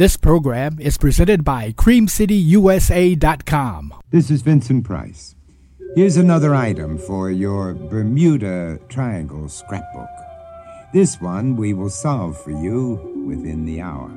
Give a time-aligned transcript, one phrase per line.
[0.00, 3.94] This program is presented by CreamCityUSA.com.
[4.08, 5.36] This is Vincent Price.
[5.94, 10.08] Here's another item for your Bermuda Triangle scrapbook.
[10.94, 14.10] This one we will solve for you within the hour.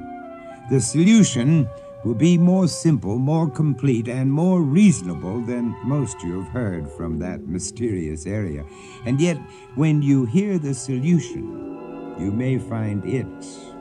[0.69, 1.67] The solution
[2.05, 7.19] will be more simple, more complete, and more reasonable than most you have heard from
[7.19, 8.63] that mysterious area.
[9.05, 9.35] And yet,
[9.75, 13.27] when you hear the solution, you may find it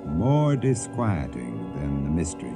[0.07, 2.55] more disquieting than the mystery.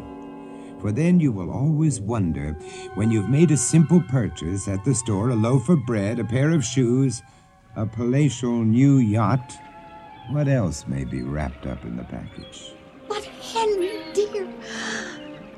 [0.81, 2.53] For then you will always wonder,
[2.95, 6.51] when you've made a simple purchase at the store a loaf of bread, a pair
[6.51, 7.23] of shoes,
[7.75, 9.57] a palatial new yacht
[10.31, 12.73] what else may be wrapped up in the package?
[13.09, 14.49] But, Henry, dear,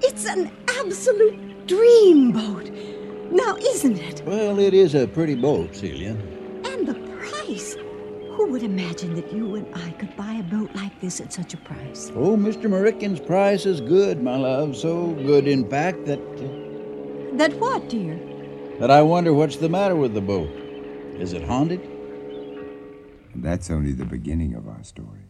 [0.03, 3.33] it's an absolute dreamboat.
[3.33, 4.23] Now, isn't it?
[4.27, 6.11] Well, it is a pretty boat, Celia.
[6.65, 7.77] And the price.
[8.49, 11.53] Who would imagine that you and I could buy a boat like this at such
[11.53, 12.11] a price?
[12.15, 12.63] Oh, Mr.
[12.63, 14.75] Merrickin's price is good, my love.
[14.75, 16.19] So good, in fact, that.
[16.19, 18.19] Uh, that what, dear?
[18.81, 20.49] That I wonder what's the matter with the boat.
[21.19, 21.87] Is it haunted?
[23.35, 25.29] That's only the beginning of our story.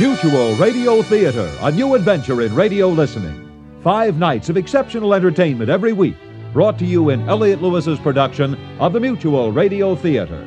[0.00, 3.49] Mutual Radio Theater, a new adventure in radio listening.
[3.82, 6.16] Five nights of exceptional entertainment every week,
[6.52, 10.46] brought to you in Elliot Lewis's production of the Mutual Radio Theater.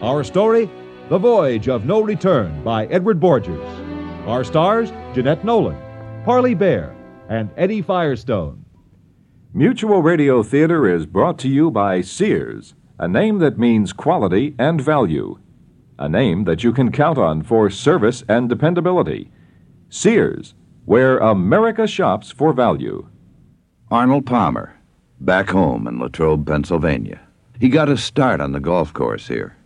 [0.00, 0.70] Our story,
[1.10, 3.68] The Voyage of No Return by Edward Borgers.
[4.26, 5.76] Our stars, Jeanette Nolan,
[6.24, 6.96] Parley Baer,
[7.28, 8.64] and Eddie Firestone.
[9.52, 14.80] Mutual Radio Theater is brought to you by Sears, a name that means quality and
[14.80, 15.38] value,
[15.98, 19.30] a name that you can count on for service and dependability.
[19.90, 23.06] Sears, where America shops for value.
[23.90, 24.76] Arnold Palmer,
[25.20, 27.20] back home in Latrobe, Pennsylvania.
[27.58, 29.56] He got his start on the golf course here,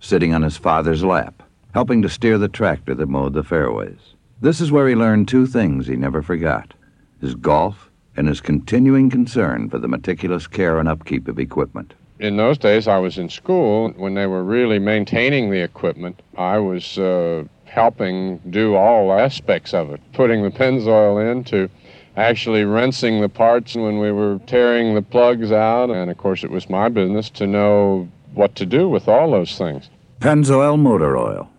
[0.00, 4.14] sitting on his father's lap, helping to steer the tractor that mowed the fairways.
[4.40, 6.74] This is where he learned two things he never forgot
[7.20, 11.94] his golf and his continuing concern for the meticulous care and upkeep of equipment.
[12.20, 13.90] In those days, I was in school.
[13.96, 19.90] When they were really maintaining the equipment, I was uh, helping do all aspects of
[19.90, 21.68] it, putting the Pennzoil in to
[22.16, 25.90] actually rinsing the parts when we were tearing the plugs out.
[25.90, 29.58] And of course, it was my business to know what to do with all those
[29.58, 29.90] things.
[30.20, 31.50] Pennzoil motor oil.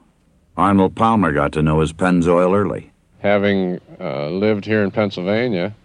[0.55, 2.91] Arnold Palmer got to know his Pennzoil early.
[3.19, 5.75] Having uh, lived here in Pennsylvania,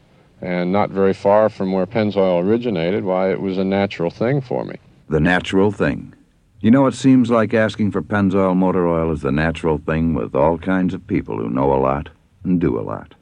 [0.40, 4.64] and not very far from where Pennzoil originated, why, it was a natural thing for
[4.64, 4.76] me.
[5.08, 6.14] The natural thing.
[6.62, 10.34] You know, it seems like asking for Pennzoil motor oil is the natural thing with
[10.34, 12.10] all kinds of people who know a lot
[12.44, 13.14] and do a lot.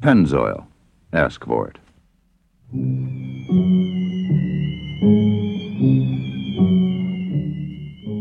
[0.00, 0.66] Pennzoil.
[1.12, 1.78] Ask for it.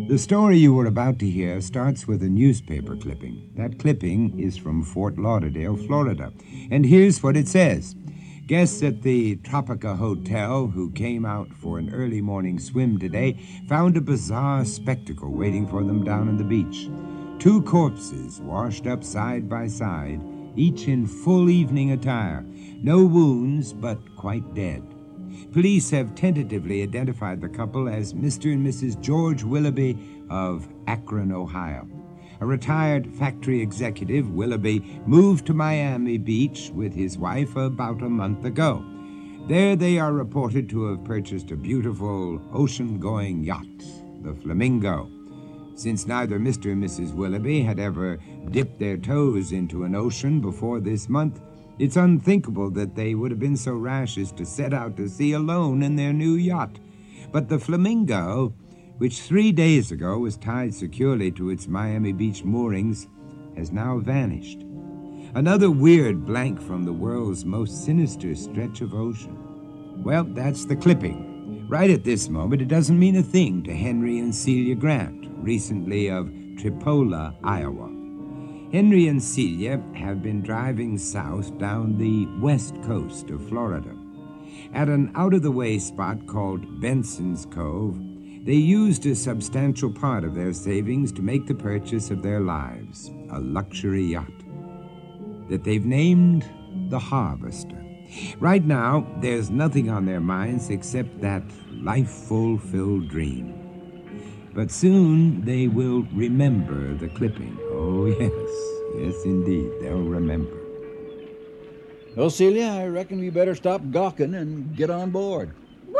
[0.09, 3.51] The story you were about to hear starts with a newspaper clipping.
[3.55, 6.33] That clipping is from Fort Lauderdale, Florida.
[6.69, 7.95] And here's what it says.
[8.47, 13.97] Guests at the Tropica Hotel who came out for an early morning swim today found
[13.97, 16.87] a bizarre spectacle waiting for them down on the beach.
[17.39, 20.21] Two corpses washed up side by side,
[20.55, 22.45] each in full evening attire.
[22.83, 24.83] No wounds, but quite dead.
[25.51, 28.53] Police have tentatively identified the couple as Mr.
[28.53, 29.01] and Mrs.
[29.01, 29.97] George Willoughby
[30.29, 31.87] of Akron, Ohio.
[32.41, 38.43] A retired factory executive, Willoughby, moved to Miami Beach with his wife about a month
[38.45, 38.83] ago.
[39.47, 43.77] There they are reported to have purchased a beautiful ocean going yacht,
[44.21, 45.09] the Flamingo.
[45.75, 46.71] Since neither Mr.
[46.71, 47.13] and Mrs.
[47.13, 48.17] Willoughby had ever
[48.49, 51.41] dipped their toes into an ocean before this month,
[51.77, 55.33] it's unthinkable that they would have been so rash as to set out to sea
[55.33, 56.79] alone in their new yacht.
[57.31, 58.53] But the Flamingo
[58.97, 63.07] which three days ago was tied securely to its Miami Beach moorings,
[63.55, 64.59] has now vanished.
[65.33, 70.03] Another weird blank from the world's most sinister stretch of ocean.
[70.03, 71.67] Well, that's the clipping.
[71.67, 76.09] Right at this moment, it doesn't mean a thing to Henry and Celia Grant, recently
[76.09, 77.91] of Tripola, Iowa.
[78.71, 83.93] Henry and Celia have been driving south down the west coast of Florida.
[84.73, 87.99] At an out of the way spot called Benson's Cove,
[88.45, 93.09] they used a substantial part of their savings to make the purchase of their lives,
[93.31, 94.31] a luxury yacht
[95.49, 96.47] that they've named
[96.89, 97.83] the Harvester.
[98.39, 103.51] Right now, there's nothing on their minds except that life fulfilled dream.
[104.53, 107.57] But soon they will remember the clipping.
[107.71, 110.55] Oh, yes, yes, indeed, they'll remember.
[112.15, 115.51] Well, Celia, I reckon we better stop gawking and get on board.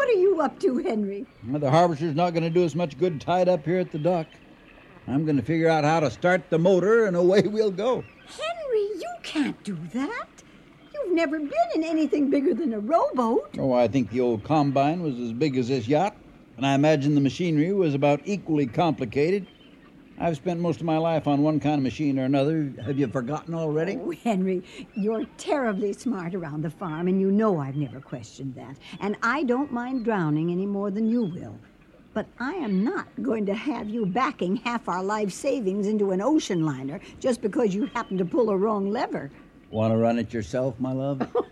[0.05, 1.25] What are you up to, Henry?
[1.47, 3.97] Well, the harvester's not going to do us much good tied up here at the
[3.97, 4.27] dock.
[5.07, 8.03] I'm going to figure out how to start the motor, and away we'll go.
[8.27, 10.27] Henry, you can't do that.
[10.93, 13.55] You've never been in anything bigger than a rowboat.
[13.57, 16.15] Oh, I think the old combine was as big as this yacht,
[16.55, 19.47] and I imagine the machinery was about equally complicated.
[20.17, 22.71] I've spent most of my life on one kind of machine or another.
[22.85, 23.97] Have you forgotten already?
[24.01, 24.63] Oh, Henry,
[24.93, 28.77] you're terribly smart around the farm, and you know I've never questioned that.
[29.01, 31.59] And I don't mind drowning any more than you will.
[32.13, 36.21] But I am not going to have you backing half our life savings into an
[36.21, 39.31] ocean liner just because you happen to pull a wrong lever.
[39.69, 41.27] Want to run it yourself, my love?
[41.43, 41.51] Oh,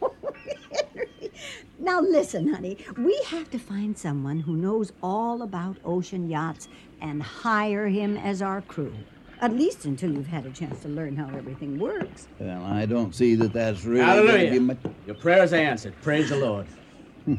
[1.79, 6.69] now, listen, honey, we have to find someone who knows all about ocean yachts
[7.03, 8.93] and hire him as our crew.
[9.41, 12.27] At least until you've had a chance to learn how everything works.
[12.39, 14.03] well, I don't see that that's really.
[14.05, 14.51] Hallelujah.
[14.51, 15.93] be much- Your prayers are answered.
[16.01, 16.65] Praise the Lord.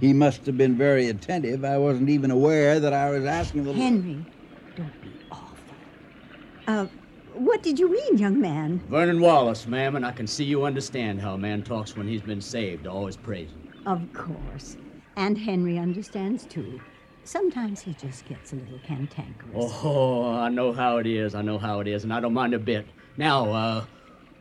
[0.00, 1.64] He must have been very attentive.
[1.64, 3.72] I wasn't even aware that I was asking the.
[3.72, 4.24] Henry,
[4.76, 5.74] don't be awful.
[6.68, 6.86] Uh,
[7.34, 8.80] what did you mean, young man?
[8.88, 12.22] Vernon Wallace, ma'am, and I can see you understand how a man talks when he's
[12.22, 12.86] been saved.
[12.86, 13.72] Always praising.
[13.86, 14.76] Of course.
[15.16, 16.80] And Henry understands too.
[17.28, 19.70] Sometimes he just gets a little cantankerous.
[19.84, 21.34] Oh, I know how it is.
[21.34, 22.86] I know how it is, and I don't mind a bit.
[23.18, 23.84] Now, uh,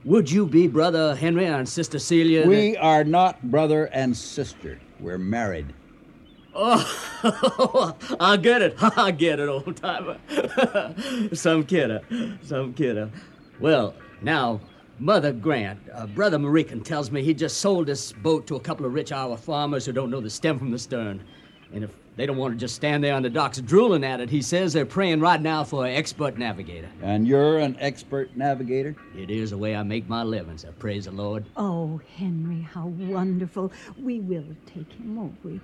[0.06, 2.48] would you be brother Henry and sister Celia?
[2.48, 4.80] We are not brother and sister.
[5.02, 5.74] We're married.
[6.56, 8.76] Oh, I get it.
[8.82, 10.18] I get it, old timer.
[11.34, 12.00] some kidder.
[12.42, 13.12] Some kidder.
[13.60, 14.62] Well, now,
[14.98, 18.86] Mother Grant, uh, Brother Marican tells me he just sold this boat to a couple
[18.86, 21.22] of rich Iowa farmers who don't know the stem from the stern.
[21.74, 24.30] And if they don't want to just stand there on the docks drooling at it,
[24.30, 26.90] he says they're praying right now for an expert navigator.
[27.02, 28.96] And you're an expert navigator?
[29.16, 31.46] It is the way I make my living, so praise the Lord.
[31.56, 33.72] Oh, Henry, how wonderful.
[34.02, 35.62] We will take him, won't we?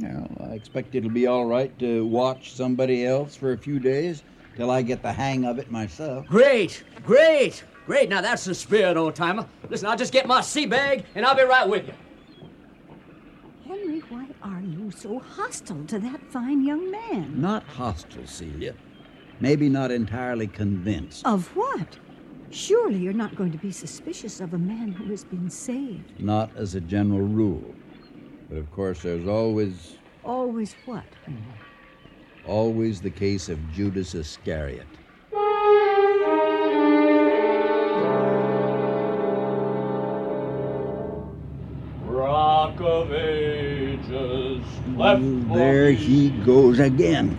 [0.00, 4.22] Well, I expect it'll be all right to watch somebody else for a few days
[4.54, 6.26] till I get the hang of it myself.
[6.26, 8.10] Great, great, great.
[8.10, 9.46] Now that's the spirit, old timer.
[9.70, 11.94] Listen, I'll just get my sea bag and I'll be right with you.
[14.86, 17.40] Henry, why are you so hostile to that fine young man?
[17.40, 18.74] Not hostile, Celia.
[19.40, 21.26] Maybe not entirely convinced.
[21.26, 21.98] Of what?
[22.50, 26.20] Surely you're not going to be suspicious of a man who has been saved.
[26.20, 27.74] Not as a general rule.
[28.48, 31.04] But of course, there's always, Always what?
[31.26, 31.36] Hmm.
[32.46, 34.86] always the case of Judas Iscariot.
[44.96, 47.38] Ages, left There he goes again.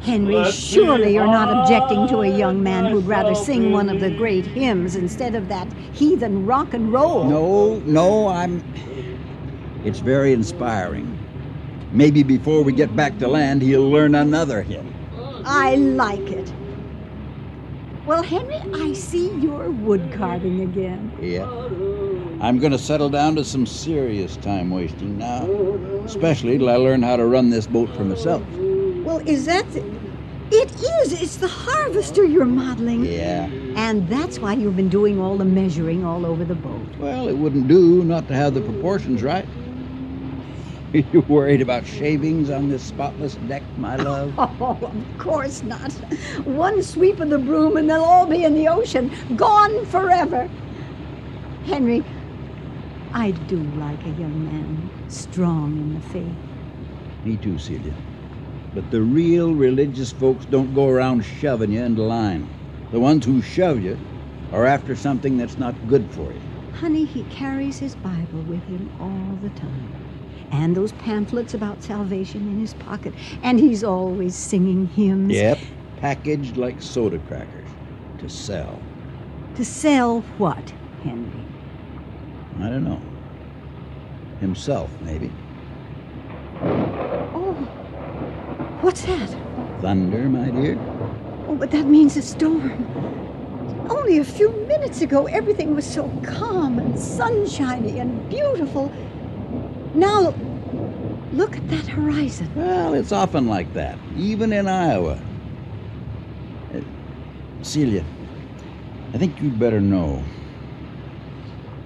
[0.00, 4.00] Henry, Let surely you're not objecting to a young man who'd rather sing one of
[4.00, 7.24] the great hymns instead of that heathen rock and roll.
[7.24, 8.62] No, no, I'm.
[9.84, 11.18] It's very inspiring.
[11.92, 14.94] Maybe before we get back to land, he'll learn another hymn.
[15.44, 16.52] I like it.
[18.06, 21.12] Well, Henry, I see you're wood carving again.
[21.20, 21.46] Yeah.
[22.40, 25.44] I'm going to settle down to some serious time wasting now,
[26.04, 28.42] especially till I learn how to run this boat for myself.
[28.52, 29.70] Well, is that.
[29.72, 29.80] The...
[30.50, 31.20] It is.
[31.20, 33.04] It's the harvester you're modeling.
[33.04, 33.50] Yeah.
[33.76, 36.86] And that's why you've been doing all the measuring all over the boat.
[36.98, 39.46] Well, it wouldn't do not to have the proportions right.
[41.12, 44.32] You worried about shavings on this spotless deck, my love?
[44.38, 45.92] Oh, of course not.
[46.46, 50.48] One sweep of the broom and they'll all be in the ocean, gone forever.
[51.66, 52.02] Henry,
[53.12, 57.24] I do like a young man strong in the faith.
[57.24, 57.94] Me too, Celia.
[58.74, 62.48] But the real religious folks don't go around shoving you into line.
[62.92, 63.98] The ones who shove you
[64.52, 66.40] are after something that's not good for you.
[66.74, 69.92] Honey, he carries his Bible with him all the time.
[70.50, 73.14] And those pamphlets about salvation in his pocket.
[73.42, 75.32] And he's always singing hymns.
[75.32, 75.58] Yep,
[75.96, 77.68] packaged like soda crackers
[78.18, 78.80] to sell.
[79.56, 80.72] To sell what,
[81.02, 81.44] Henry?
[82.60, 83.00] I don't know.
[84.40, 85.30] Himself, maybe.
[86.60, 87.54] Oh,
[88.80, 89.28] what's that?
[89.80, 90.76] Thunder, my dear.
[91.46, 92.84] Oh, but that means a storm.
[93.88, 98.92] Only a few minutes ago, everything was so calm and sunshiny and beautiful.
[99.94, 100.34] Now,
[101.32, 102.50] look at that horizon.
[102.54, 105.18] Well, it's often like that, even in Iowa.
[106.74, 106.80] Uh,
[107.62, 108.04] Celia,
[109.14, 110.22] I think you'd better know.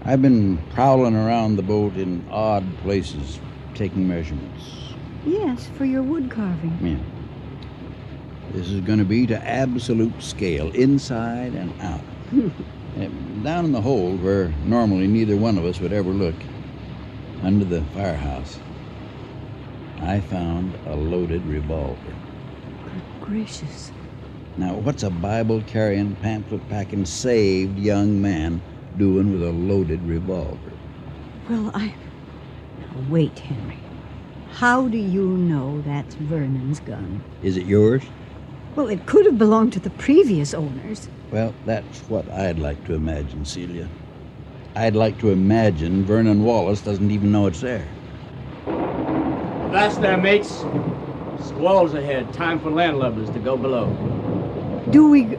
[0.04, 3.38] I've been prowling around the boat in odd places,
[3.74, 4.94] taking measurements.
[5.24, 6.76] Yes, for your wood carving.
[6.82, 6.98] Yeah.
[8.52, 12.00] This is going to be to absolute scale, inside and out.
[12.34, 13.08] Uh,
[13.44, 16.34] Down in the hold, where normally neither one of us would ever look,
[17.42, 18.58] under the firehouse,
[20.00, 21.96] I found a loaded revolver.
[22.84, 23.92] Good gracious.
[24.56, 28.60] Now, what's a Bible carrying, pamphlet packing, saved young man
[28.98, 30.72] doing with a loaded revolver?
[31.48, 31.94] Well, I.
[32.80, 33.78] Now, wait, Henry.
[34.52, 37.22] How do you know that's Vernon's gun?
[37.42, 38.02] Is it yours?
[38.76, 41.08] Well, it could have belonged to the previous owners.
[41.30, 43.88] Well, that's what I'd like to imagine, Celia.
[44.74, 47.86] I'd like to imagine Vernon Wallace doesn't even know it's there.
[49.70, 50.64] That's there, mates.
[51.40, 52.32] Squalls ahead.
[52.32, 53.86] Time for landlubbers to go below.
[54.90, 55.36] Do we.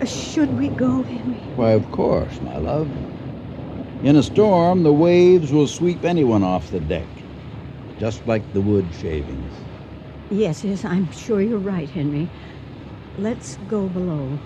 [0.00, 1.40] Uh, Should we go, Henry?
[1.56, 2.88] Why, of course, my love.
[4.02, 7.08] In a storm, the waves will sweep anyone off the deck,
[7.98, 9.52] just like the wood shavings.
[10.30, 12.28] Yes, yes, I'm sure you're right, Henry.
[13.16, 14.38] Let's go below.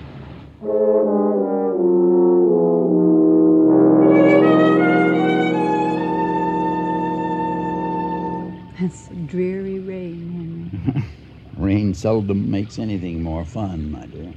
[8.80, 11.04] That's dreary rain, Henry.
[11.56, 14.34] Rain seldom makes anything more fun, my dear.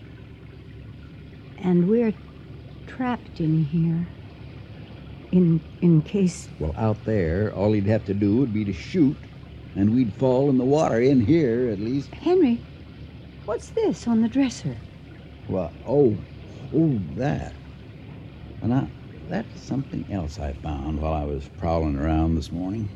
[1.66, 2.14] And we're
[2.86, 4.08] trapped in here.
[5.32, 9.18] In in case Well, out there, all he'd have to do would be to shoot,
[9.76, 11.02] and we'd fall in the water.
[11.02, 12.14] In here, at least.
[12.14, 12.62] Henry,
[13.46, 14.78] what's this on the dresser?
[15.50, 16.16] Well, oh,
[16.72, 17.54] oh, that.
[18.62, 18.88] And I,
[19.28, 22.88] that's something else I found while I was prowling around this morning.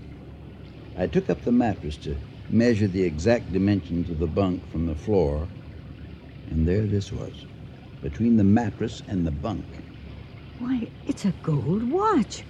[0.95, 2.15] I took up the mattress to
[2.49, 5.47] measure the exact dimensions of the bunk from the floor,
[6.51, 7.45] and there this was,
[8.01, 9.65] between the mattress and the bunk.
[10.59, 12.43] Why, it's a gold watch.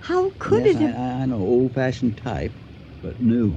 [0.00, 0.96] How could yes, it have?
[0.96, 2.52] I, I know, old-fashioned type,
[3.02, 3.56] but new.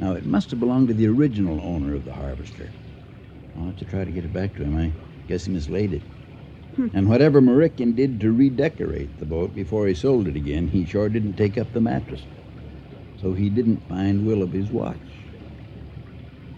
[0.00, 2.70] Now, it must have belonged to the original owner of the harvester.
[3.56, 4.76] I'll have to try to get it back to him.
[4.76, 4.92] I
[5.28, 6.02] guess he mislaid it.
[6.76, 6.88] Hmm.
[6.92, 11.08] And whatever Marikin did to redecorate the boat before he sold it again, he sure
[11.08, 12.22] didn't take up the mattress.
[13.20, 14.96] So he didn't find Willoughby's watch.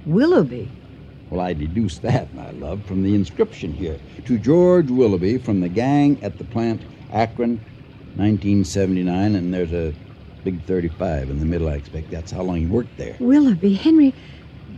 [0.04, 0.70] Willoughby.
[1.30, 3.98] Well, I deduced that, my love, from the inscription here.
[4.24, 6.82] To George Willoughby from the gang at the plant
[7.12, 7.60] Akron,
[8.16, 9.94] 1979, and there's a
[10.42, 11.68] big 35 in the middle.
[11.68, 13.16] I expect that's how long he worked there.
[13.20, 13.74] Willoughby.
[13.74, 14.12] Henry,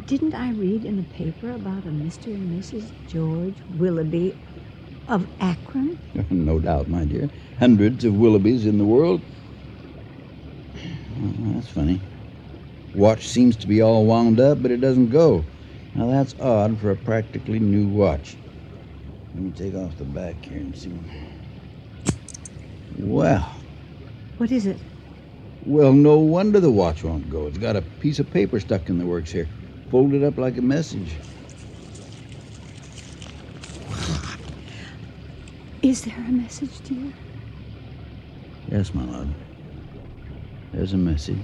[0.06, 2.26] didn't I read in the paper about a Mr.
[2.26, 2.92] and Mrs.
[3.08, 4.36] George Willoughby
[5.08, 5.98] of Akron?
[6.30, 7.30] no doubt, my dear.
[7.60, 9.22] Hundreds of Willoughbys in the world.
[10.74, 12.02] Well, that's funny.
[12.94, 15.44] Watch seems to be all wound up, but it doesn't go.
[15.94, 18.36] Now that's odd for a practically new watch.
[19.34, 20.92] Let me take off the back here and see.
[22.98, 23.54] Well,
[24.38, 24.78] What is it?
[25.64, 27.46] well, no wonder the watch won't go.
[27.46, 29.48] It's got a piece of paper stuck in the works here,
[29.90, 31.12] folded up like a message.
[35.82, 37.12] Is there a message, dear?
[38.70, 39.28] Yes, my love.
[40.72, 41.38] There's a message.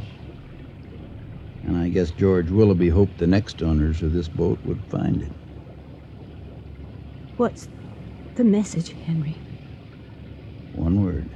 [1.69, 5.35] And I guess George Willoughby hoped the next owners of this boat would find it.
[7.37, 7.69] What's
[8.37, 9.37] the message, Henry?
[10.73, 11.29] One word.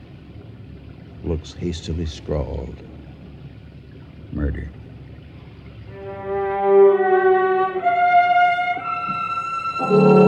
[1.22, 2.82] Looks hastily scrawled.
[4.32, 4.72] Murder.
[9.78, 10.16] Forty,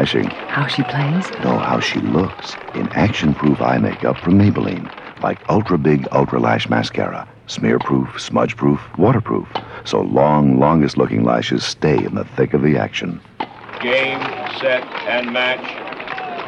[0.00, 0.30] Smashing.
[0.30, 1.30] How she plays?
[1.44, 2.54] No, how she looks.
[2.74, 4.90] In action proof eye makeup from Maybelline.
[5.22, 7.28] Like ultra big ultra lash mascara.
[7.48, 9.46] Smear proof, smudge proof, waterproof.
[9.84, 13.20] So long, longest looking lashes stay in the thick of the action.
[13.82, 14.18] Game,
[14.58, 15.60] set, and match.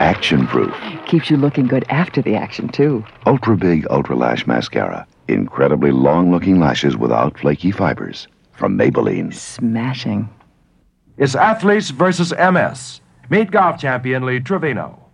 [0.00, 0.75] Action proof.
[1.04, 3.04] Keeps you looking good after the action, too.
[3.26, 5.06] Ultra big ultra lash mascara.
[5.28, 8.28] Incredibly long looking lashes without flaky fibers.
[8.52, 9.35] From Maybelline.
[9.35, 10.30] Smashing.
[11.18, 13.01] It's athletes versus MS.
[13.33, 15.09] Meet golf champion Lee Trevino.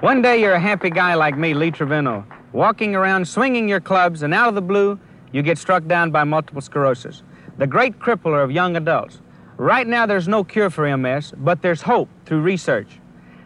[0.00, 4.24] One day you're a happy guy like me, Lee Trevino, walking around swinging your clubs,
[4.24, 4.98] and out of the blue,
[5.30, 7.22] you get struck down by multiple sclerosis,
[7.56, 9.20] the great crippler of young adults.
[9.58, 12.98] Right now, there's no cure for MS, but there's hope through research.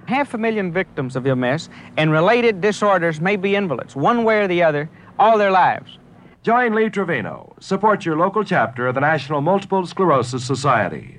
[0.06, 4.48] Half a million victims of MS and related disorders may be invalids, one way or
[4.48, 5.98] the other, all their lives.
[6.42, 7.54] Join Lee Trevino.
[7.60, 11.17] Support your local chapter of the National Multiple Sclerosis Society.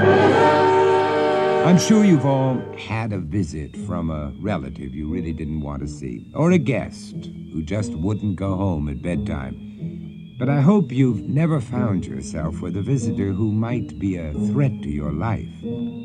[0.00, 5.88] I'm sure you've all had a visit from a relative you really didn't want to
[5.88, 7.16] see, or a guest
[7.52, 10.36] who just wouldn't go home at bedtime.
[10.38, 14.82] But I hope you've never found yourself with a visitor who might be a threat
[14.82, 15.48] to your life,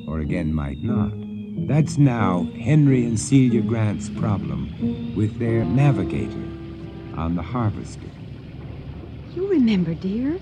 [0.08, 1.14] or again might not.
[1.68, 6.44] That's now Henry and Celia Grant's problem with their navigator
[7.16, 8.10] on the Harvester.
[9.36, 10.40] You remember, dear?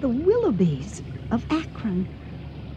[0.00, 2.08] The Willoughbys of Akron,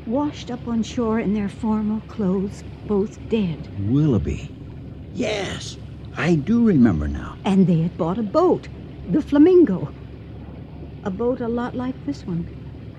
[0.10, 3.70] washed up on shore in their formal clothes, both dead.
[3.88, 4.50] Willoughby.
[5.14, 5.78] Yes,
[6.18, 7.38] I do remember now.
[7.46, 8.68] And they had bought a boat,
[9.10, 9.94] the Flamingo.
[11.04, 12.48] A boat a lot like this one.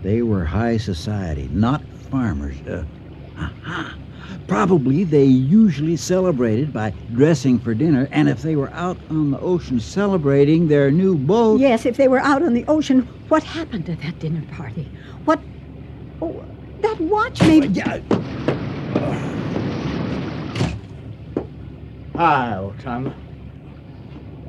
[0.02, 2.56] They were high society, not farmers.
[2.66, 2.84] Uh,
[3.36, 3.96] aha.
[4.46, 9.40] Probably they usually celebrated by dressing for dinner, and if they were out on the
[9.40, 11.60] ocean celebrating their new boat.
[11.60, 14.88] Yes, if they were out on the ocean, what happened to that dinner party?
[15.24, 15.40] What.
[16.22, 16.44] Oh,
[16.82, 17.68] that watch maybe.
[17.68, 18.00] Yeah.
[22.16, 23.14] Hi, old timer.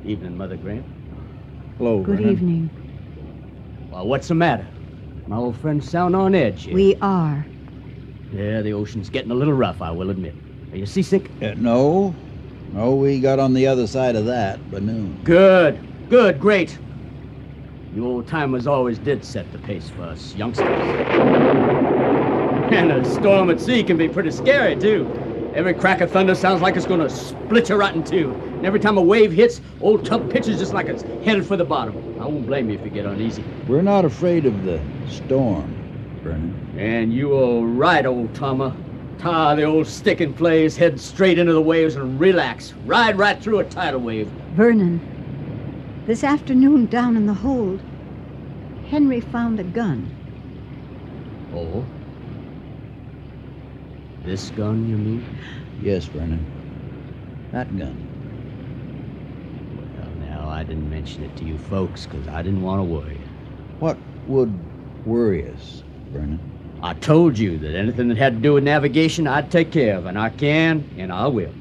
[0.03, 0.85] Evening, Mother Grant.
[1.77, 2.31] Hello, Good Vernon.
[2.31, 2.69] evening.
[3.91, 4.67] Well, what's the matter?
[5.27, 6.73] My old friend's sound on edge here.
[6.73, 7.45] We are.
[8.33, 10.35] Yeah, the ocean's getting a little rough, I will admit.
[10.71, 11.29] Are you seasick?
[11.41, 12.13] Uh, no.
[12.73, 15.19] No, we got on the other side of that by noon.
[15.23, 15.79] Good.
[16.09, 16.39] Good.
[16.39, 16.77] Great.
[17.93, 20.67] You old timers always did set the pace for us youngsters.
[22.71, 25.05] And a storm at sea can be pretty scary, too.
[25.53, 28.31] Every crack of thunder sounds like it's going to split you right in two.
[28.31, 31.65] And every time a wave hits, old tub pitches just like it's headed for the
[31.65, 31.97] bottom.
[32.21, 33.43] I won't blame you if you get uneasy.
[33.67, 35.75] We're not afraid of the storm,
[36.23, 36.73] Vernon.
[36.77, 38.73] And you are right, old Tama.
[39.19, 42.71] Tie the old stick in place, head straight into the waves, and relax.
[42.85, 44.29] Ride right through a tidal wave.
[44.53, 45.01] Vernon,
[46.07, 47.81] this afternoon down in the hold,
[48.87, 50.09] Henry found a gun.
[51.53, 51.85] Oh?
[54.23, 55.37] This gun, you mean?
[55.81, 56.45] Yes, Vernon.
[57.51, 57.97] That gun.
[59.97, 63.13] Well, now, I didn't mention it to you folks because I didn't want to worry
[63.13, 63.27] you.
[63.79, 63.97] What
[64.27, 64.53] would
[65.07, 66.39] worry us, Vernon?
[66.83, 70.05] I told you that anything that had to do with navigation, I'd take care of,
[70.05, 71.53] and I can, and I will.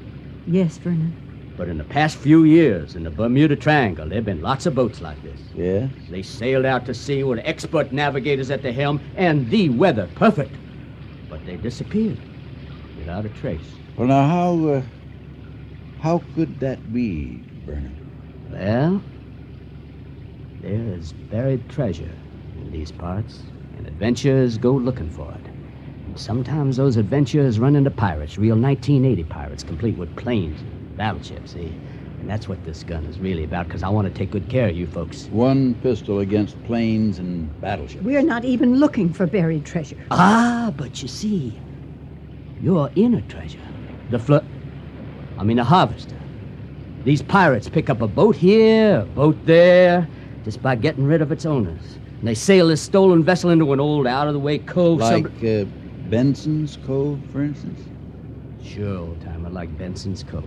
[0.45, 1.17] Yes, Vernon.
[1.57, 4.75] But in the past few years, in the Bermuda Triangle, there have been lots of
[4.75, 5.39] boats like this.
[5.55, 5.89] Yes?
[6.11, 10.53] They sailed out to sea with expert navigators at the helm and the weather perfect.
[11.27, 12.19] But they disappeared
[13.01, 13.77] without a trace.
[13.97, 14.83] Well, now, how, uh,
[15.97, 17.97] how could that be, Vernon?
[18.51, 19.03] Well,
[20.61, 22.19] there is buried treasure
[22.55, 23.41] in these parts,
[23.75, 25.49] and adventurers go looking for it.
[26.05, 31.53] And sometimes those adventurers run into pirates, real 1980 pirates, complete with planes and battleships,
[31.53, 31.75] see?
[32.19, 34.69] And that's what this gun is really about, because I want to take good care
[34.69, 35.27] of you folks.
[35.31, 38.03] One pistol against planes and battleships.
[38.03, 39.97] We're not even looking for buried treasure.
[40.11, 41.59] Ah, but you see,
[42.61, 43.59] you're in a treasure.
[44.09, 44.37] The fl...
[45.37, 46.15] I mean, the harvester.
[47.03, 50.07] These pirates pick up a boat here, a boat there,
[50.43, 51.97] just by getting rid of its owners.
[52.19, 54.99] And they sail this stolen vessel into an old out-of-the-way cove.
[54.99, 55.65] Like uh,
[56.09, 57.81] Benson's Cove, for instance?
[58.63, 60.45] Sure, old timer, like Benson's Cove.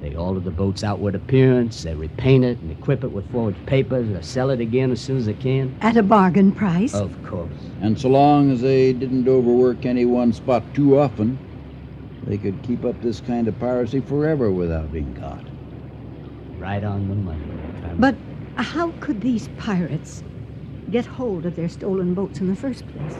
[0.00, 4.08] They alter the boat's outward appearance, they repaint it and equip it with forged papers,
[4.08, 5.76] or sell it again as soon as they can.
[5.82, 6.94] At a bargain price.
[6.94, 7.52] Of course.
[7.82, 11.38] And so long as they didn't overwork any one spot too often,
[12.24, 15.44] they could keep up this kind of piracy forever without being caught.
[16.58, 17.44] Right on the money,
[17.84, 18.00] old.
[18.00, 18.14] But
[18.56, 20.22] uh, how could these pirates
[20.90, 23.16] get hold of their stolen boats in the first place?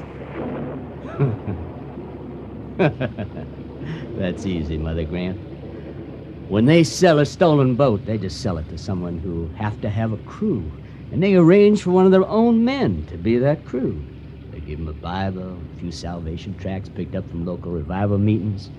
[4.16, 5.49] That's easy, Mother Grant.
[6.50, 9.88] When they sell a stolen boat, they just sell it to someone who have to
[9.88, 10.72] have a crew.
[11.12, 14.02] And they arrange for one of their own men to be that crew.
[14.50, 18.72] They give them a Bible, a few salvation tracts picked up from local revival meetings.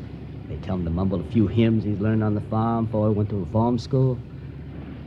[0.49, 3.13] They tell him to mumble a few hymns he's learned on the farm before he
[3.13, 4.19] went to reform school.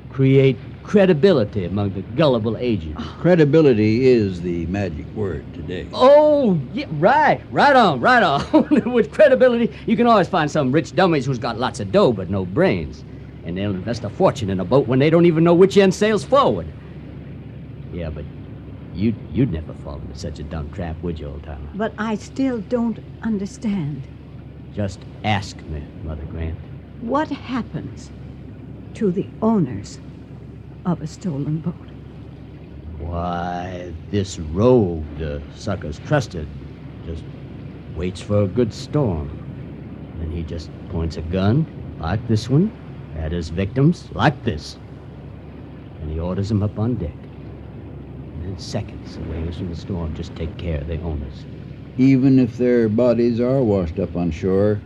[0.09, 3.03] Create credibility among the gullible agents.
[3.19, 5.89] Credibility is the magic word today.
[5.93, 8.45] Oh, yeah, right, right on, right on.
[8.93, 12.31] With credibility, you can always find some rich dummies who's got lots of dough but
[12.31, 13.03] no brains.
[13.45, 15.95] And they'll invest a fortune in a boat when they don't even know which end
[15.95, 16.67] sails forward.
[17.93, 18.25] Yeah, but
[18.95, 21.69] you'd, you'd never fall into such a dumb trap, would you, old timer?
[21.75, 24.03] But I still don't understand.
[24.75, 26.59] Just ask me, Mother Grant.
[27.01, 28.11] What happens
[28.95, 29.99] to the owners
[30.85, 31.75] of a stolen boat?
[32.99, 36.47] Why, this rogue the suckers trusted
[37.07, 37.23] just
[37.97, 39.29] waits for a good storm.
[40.21, 41.67] And he just points a gun,
[42.01, 42.73] like this one,
[43.19, 44.77] at his victims, like this.
[46.01, 47.15] And he orders them up on deck.
[48.35, 51.45] And in seconds, the waves from the storm just take care of the owners.
[51.97, 54.81] Even if their bodies are washed up on shore,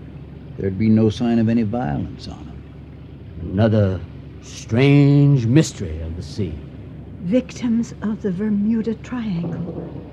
[0.58, 2.62] there'd be no sign of any violence on them.
[3.52, 4.00] Another
[4.48, 6.54] strange mystery of the sea.
[7.20, 10.04] Victims of the Bermuda Triangle.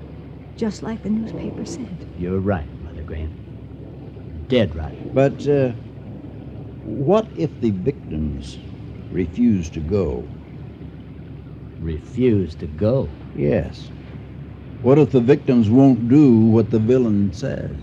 [0.56, 2.06] Just like the newspaper said.
[2.18, 4.48] You're right, Mother Grant.
[4.48, 5.14] Dead right.
[5.14, 5.72] But uh,
[6.84, 8.58] what if the victims
[9.10, 10.26] refuse to go?
[11.80, 13.08] Refuse to go?
[13.34, 13.90] Yes.
[14.82, 17.76] What if the victims won't do what the villain says?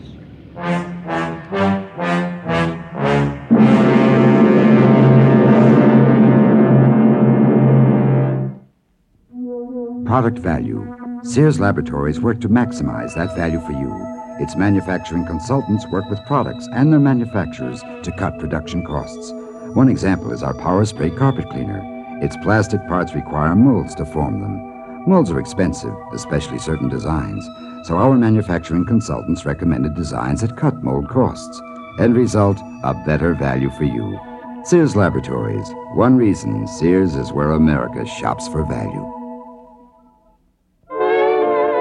[10.13, 13.91] Product value, Sears Laboratories work to maximize that value for you.
[14.39, 19.31] Its manufacturing consultants work with products and their manufacturers to cut production costs.
[19.73, 21.81] One example is our Power Spray carpet cleaner.
[22.21, 25.09] Its plastic parts require molds to form them.
[25.09, 27.43] Molds are expensive, especially certain designs,
[27.87, 31.59] so our manufacturing consultants recommended designs that cut mold costs.
[31.99, 34.19] End result, a better value for you.
[34.63, 35.73] Sears Laboratories.
[35.95, 39.22] One reason Sears is where America shops for value.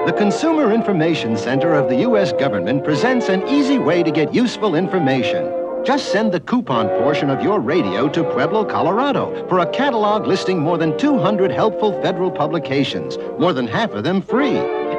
[0.04, 2.32] The Consumer Information Center of the U.S.
[2.32, 5.48] government presents an easy way to get useful information.
[5.84, 10.58] Just send the coupon portion of your radio to Pueblo, Colorado for a catalog listing
[10.58, 14.56] more than 200 helpful federal publications, more than half of them free.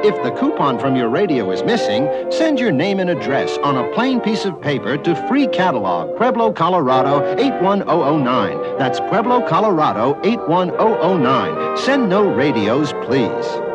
[0.08, 3.92] If the coupon from your radio is missing, send your name and address on a
[3.92, 8.78] plain piece of paper to Free Catalog, Pueblo, Colorado 81009.
[8.78, 11.76] That's Pueblo, Colorado 81009.
[11.76, 13.73] Send no radios, please.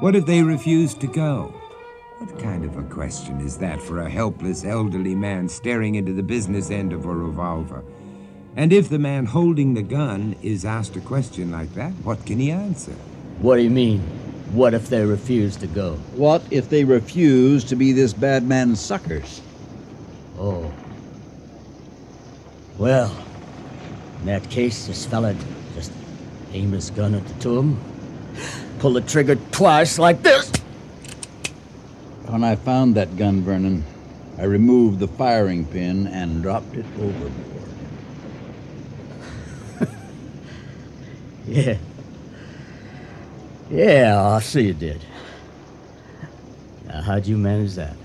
[0.00, 1.54] What if they refuse to go?
[2.18, 6.24] What kind of a question is that for a helpless elderly man staring into the
[6.24, 7.84] business end of a revolver?
[8.56, 12.40] And if the man holding the gun is asked a question like that, what can
[12.40, 12.96] he answer?
[13.38, 14.00] What do you mean?
[14.50, 15.94] What if they refuse to go?
[16.16, 19.42] What if they refuse to be this bad man's suckers?
[20.36, 20.74] Oh.
[22.78, 23.16] Well,
[24.20, 25.34] in that case, this fella
[25.74, 25.92] just
[26.52, 27.80] aimed his gun at the tomb,
[28.78, 30.50] pulled the trigger twice like this.
[32.26, 33.82] When I found that gun, Vernon,
[34.38, 37.32] I removed the firing pin and dropped it overboard.
[41.46, 41.78] Yeah.
[43.70, 45.00] Yeah, I see you did.
[46.86, 47.96] Now, how'd you manage that?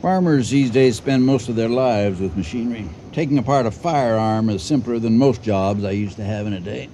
[0.00, 2.88] Farmers these days spend most of their lives with machinery.
[3.12, 6.60] Taking apart a firearm is simpler than most jobs I used to have in a
[6.60, 6.88] day.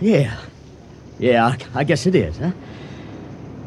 [0.00, 0.36] Yeah.
[1.18, 2.52] Yeah, I, I guess it is, huh?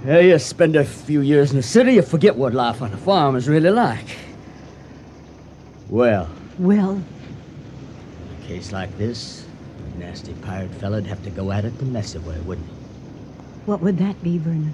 [0.05, 2.97] Yeah, you spend a few years in the city, you forget what life on a
[2.97, 4.05] farm is really like.
[5.89, 9.45] Well, Well, in a case like this,
[9.95, 12.73] a nasty pirate fella'd have to go at it the messy way, wouldn't he?
[13.65, 14.73] what would that be, Vernon?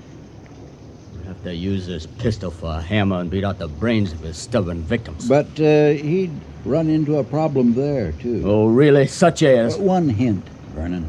[1.43, 4.81] To use his pistol for a hammer and beat out the brains of his stubborn
[4.81, 5.29] victims.
[5.29, 6.31] But uh, he'd
[6.63, 8.41] run into a problem there, too.
[8.43, 9.05] Oh, really?
[9.05, 9.77] Such as?
[9.77, 10.43] Uh, one hint,
[10.73, 11.07] Vernon.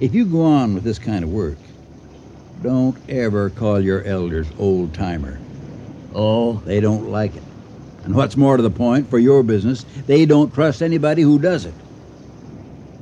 [0.00, 1.58] If you go on with this kind of work,
[2.62, 5.38] don't ever call your elders old timer.
[6.14, 6.54] Oh?
[6.64, 7.42] They don't like it.
[8.04, 11.66] And what's more to the point, for your business, they don't trust anybody who does
[11.66, 11.74] it.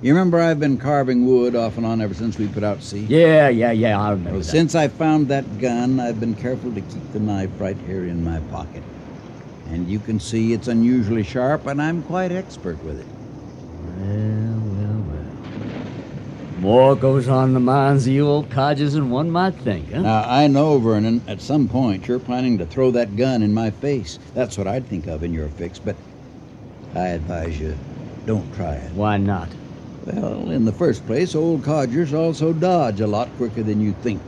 [0.02, 2.86] You remember I've been carving wood off and on ever since we put out to
[2.86, 3.00] sea?
[3.00, 4.44] Yeah, yeah, yeah, I remember Well, that.
[4.44, 8.24] since I found that gun, I've been careful to keep the knife right here in
[8.24, 8.82] my pocket.
[9.68, 13.06] And you can see it's unusually sharp, and I'm quite expert with it.
[13.98, 16.60] Well, well, well.
[16.60, 20.00] More goes on in the minds of you old codgers than one might think, huh?
[20.00, 23.70] Now, I know, Vernon, at some point you're planning to throw that gun in my
[23.70, 24.18] face.
[24.32, 25.96] That's what I'd think of in your fix, but
[26.94, 27.76] I advise you
[28.24, 28.92] don't try it.
[28.92, 29.48] Why not?
[30.06, 34.22] Well, in the first place, old codgers also dodge a lot quicker than you think.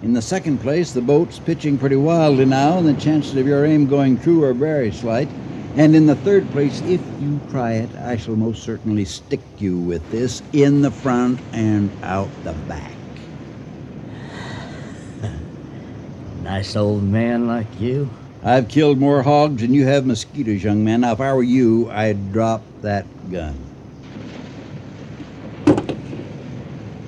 [0.00, 3.66] In the second place, the boat's pitching pretty wildly now, and the chances of your
[3.66, 5.28] aim going true are very slight.
[5.76, 9.76] And in the third place, if you try it, I shall most certainly stick you
[9.78, 12.92] with this in the front and out the back.
[16.42, 18.08] Nice old man like you.
[18.42, 21.02] I've killed more hogs than you have mosquitoes, young man.
[21.02, 23.67] Now, if I were you, I'd drop that gun.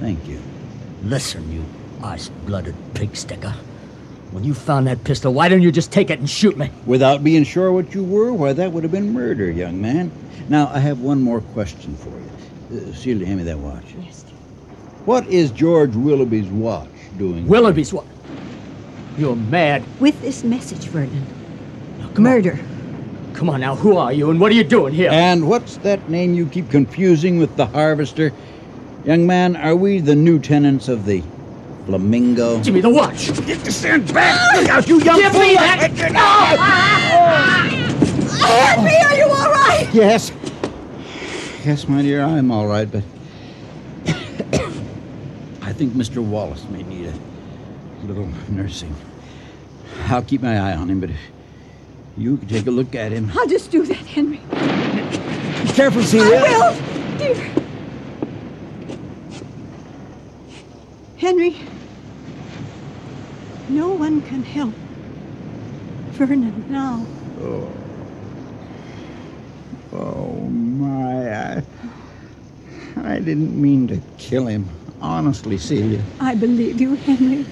[0.01, 0.41] Thank you.
[1.05, 1.65] Listen, you
[2.03, 3.55] ice-blooded pig sticker.
[4.31, 6.71] When you found that pistol, why didn't you just take it and shoot me?
[6.87, 10.11] Without being sure what you were, why, that would have been murder, young man.
[10.49, 12.91] Now, I have one more question for you.
[12.91, 13.85] Uh, Celia, hand me that watch.
[14.01, 14.23] Yes.
[15.05, 17.47] What is George Willoughby's watch doing?
[17.47, 18.07] Willoughby's what?
[19.19, 19.83] You're mad.
[19.99, 21.27] With this message, Vernon.
[22.17, 22.59] Murder.
[23.35, 25.11] Come on now, who are you and what are you doing here?
[25.11, 28.33] And what's that name you keep confusing with the harvester?
[29.05, 31.23] Young man, are we the new tenants of the
[31.87, 32.63] Flamingo?
[32.63, 33.29] Give me the watch.
[33.47, 34.55] Get the stand back!
[34.57, 35.41] Look out, you young Give fool!
[35.41, 35.91] me that.
[35.91, 36.91] Henry, ah!
[39.09, 39.89] are you all right?
[39.95, 40.33] Yes.
[41.65, 43.03] Yes, my dear, I'm all right, but
[45.63, 46.23] I think Mr.
[46.23, 48.95] Wallace may need a little nursing.
[50.09, 51.19] I'll keep my eye on him, but if
[52.19, 53.33] you could take a look at him.
[53.35, 54.41] I'll just do that, Henry.
[55.67, 56.39] Be careful, Celia.
[56.39, 57.60] I will, dear.
[61.21, 61.55] Henry,
[63.69, 64.73] no one can help
[66.13, 67.05] Vernon now.
[67.43, 67.71] Oh.
[69.93, 71.59] Oh, my.
[71.59, 71.63] I,
[72.97, 74.67] I didn't mean to kill him.
[75.03, 76.03] Honestly, Celia.
[76.21, 77.45] I believe you, Henry.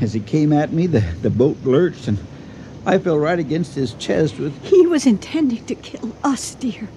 [0.00, 2.18] As he came at me, the, the boat lurched, and
[2.86, 4.64] I fell right against his chest with.
[4.64, 6.88] He was intending to kill us, dear.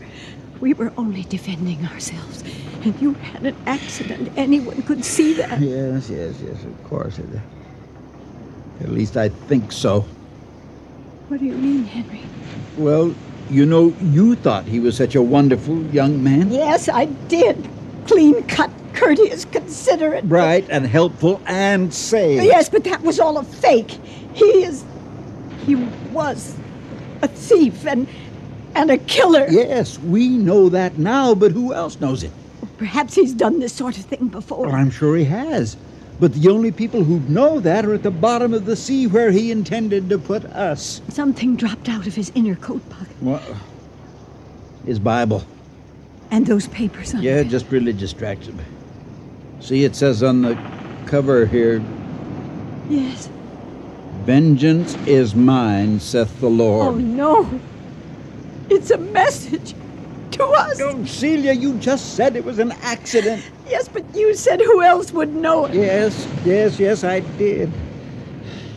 [0.61, 2.43] We were only defending ourselves.
[2.83, 4.31] And you had an accident.
[4.37, 5.59] Anyone could see that.
[5.59, 7.19] Yes, yes, yes, of course.
[8.79, 10.05] At least I think so.
[11.27, 12.21] What do you mean, Henry?
[12.77, 13.13] Well,
[13.49, 16.51] you know, you thought he was such a wonderful young man.
[16.51, 17.67] Yes, I did.
[18.07, 20.23] Clean cut, courteous, considerate.
[20.25, 22.41] Right, and helpful and safe.
[22.43, 23.91] Yes, but that was all a fake.
[24.33, 24.83] He is.
[25.65, 26.55] He was
[27.21, 28.07] a thief and.
[28.79, 29.45] And a killer.
[29.49, 32.31] Yes, we know that now, but who else knows it?
[32.77, 34.65] Perhaps he's done this sort of thing before.
[34.67, 35.75] Well, I'm sure he has.
[36.19, 39.31] But the only people who know that are at the bottom of the sea where
[39.31, 41.01] he intended to put us.
[41.09, 43.15] Something dropped out of his inner coat pocket.
[43.21, 43.43] What?
[44.85, 45.43] His Bible.
[46.31, 47.49] And those papers on Yeah, it.
[47.49, 48.49] just religious tracts.
[49.61, 50.57] See, it says on the
[51.05, 51.81] cover here
[52.89, 53.29] Yes.
[54.25, 56.87] Vengeance is mine, saith the Lord.
[56.87, 57.59] Oh, no.
[58.69, 59.73] It's a message
[60.31, 60.79] to us.
[60.79, 63.43] Oh, Celia, you just said it was an accident.
[63.67, 65.73] Yes, but you said who else would know it?
[65.73, 67.71] Yes, yes, yes, I did.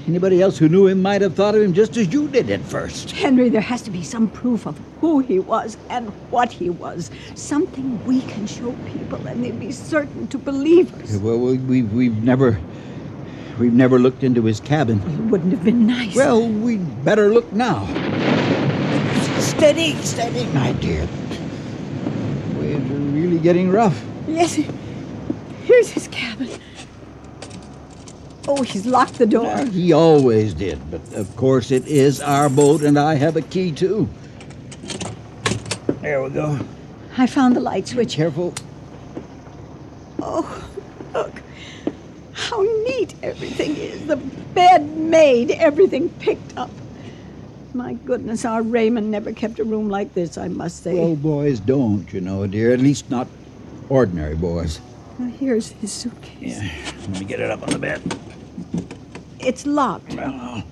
[0.09, 2.61] Anybody else who knew him might have thought of him just as you did at
[2.61, 3.13] first.
[3.13, 7.11] Henry, there has to be some proof of who he was and what he was.
[7.35, 11.17] Something we can show people, and they'd be certain to believe us.
[11.19, 12.59] Well, we, we, we've never.
[13.59, 14.99] We've never looked into his cabin.
[15.03, 16.17] It wouldn't have been nice.
[16.17, 17.87] Well, we'd better look now.
[19.63, 21.07] Steady, steady, my dear.
[22.57, 24.05] Waves are really getting rough.
[24.27, 24.55] Yes.
[25.63, 26.49] Here's his cabin.
[28.49, 29.65] Oh, he's locked the door.
[29.67, 33.71] He always did, but of course it is our boat, and I have a key
[33.71, 34.09] too.
[36.01, 36.59] There we go.
[37.17, 38.15] I found the light switch.
[38.15, 38.55] Careful.
[40.21, 40.69] Oh,
[41.15, 41.41] look.
[42.33, 44.09] How neat everything is.
[44.09, 46.71] The bed made, everything picked up.
[47.75, 50.95] My goodness, our Raymond never kept a room like this, I must say.
[50.95, 52.73] Well, boys don't, you know, dear.
[52.73, 53.27] At least not
[53.89, 54.81] ordinary boys.
[55.19, 56.59] Well, here's his suitcase.
[56.61, 56.71] Yeah.
[57.09, 58.03] Let me get it up on the bed.
[59.39, 60.15] It's locked.
[60.15, 60.65] Well, I'll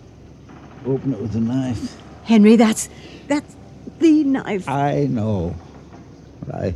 [0.93, 1.97] open it with a knife.
[2.25, 2.89] Henry, that's
[3.29, 3.57] that's
[3.99, 4.69] the knife.
[4.69, 5.57] I know.
[6.47, 6.75] But I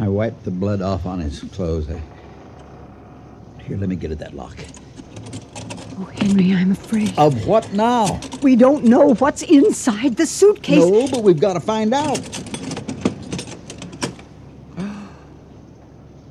[0.00, 1.88] I wiped the blood off on his clothes.
[1.90, 2.00] I,
[3.62, 4.56] here, let me get at that lock.
[6.00, 7.12] Oh, Henry, I'm afraid.
[7.18, 8.20] Of what now?
[8.40, 10.78] We don't know what's inside the suitcase.
[10.84, 12.18] No, but we've got to find out.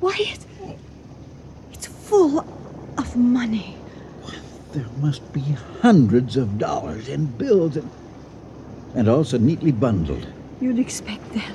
[0.00, 0.46] Why, it's,
[1.72, 2.38] it's full
[2.96, 3.76] of money.
[4.72, 5.40] There must be
[5.82, 7.90] hundreds of dollars in bills and,
[8.94, 10.26] and also neatly bundled.
[10.62, 11.52] You'd expect that.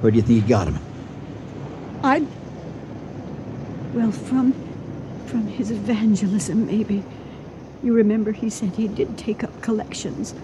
[0.00, 0.78] Where do you think he got them?
[2.02, 2.26] I'd.
[3.92, 4.54] Well, from.
[5.26, 7.02] from his evangelism, maybe.
[7.82, 10.34] You remember he said he did take up collections.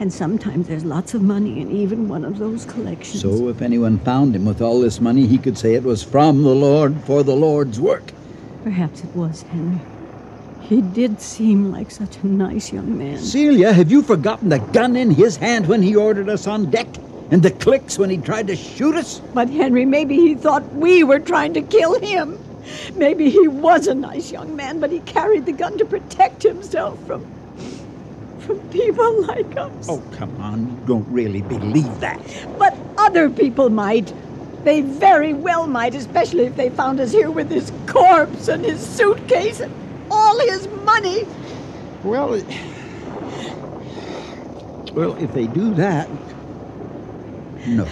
[0.00, 3.22] And sometimes there's lots of money in even one of those collections.
[3.22, 6.42] So if anyone found him with all this money, he could say it was from
[6.42, 8.12] the Lord for the Lord's work.
[8.64, 9.80] Perhaps it was, Henry.
[10.62, 13.18] He did seem like such a nice young man.
[13.18, 16.88] Celia, have you forgotten the gun in his hand when he ordered us on deck?
[17.30, 19.20] And the clicks when he tried to shoot us?
[19.32, 22.38] But, Henry, maybe he thought we were trying to kill him.
[22.94, 26.98] Maybe he was a nice young man, but he carried the gun to protect himself
[27.06, 27.24] from.
[28.40, 29.88] from people like us.
[29.88, 30.68] Oh, come on.
[30.68, 32.20] You don't really believe that.
[32.58, 34.12] But other people might.
[34.64, 38.80] They very well might, especially if they found us here with his corpse and his
[38.80, 39.72] suitcase and
[40.10, 41.26] all his money.
[42.02, 42.46] Well, it...
[44.92, 46.08] well, if they do that,
[47.66, 47.86] no,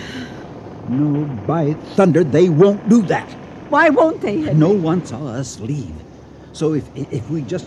[0.89, 3.29] no, by thunder, they won't do that.
[3.73, 4.37] Why won't they?
[4.43, 4.55] Henry?
[4.55, 5.95] No one saw us leave.
[6.53, 7.67] So if if we just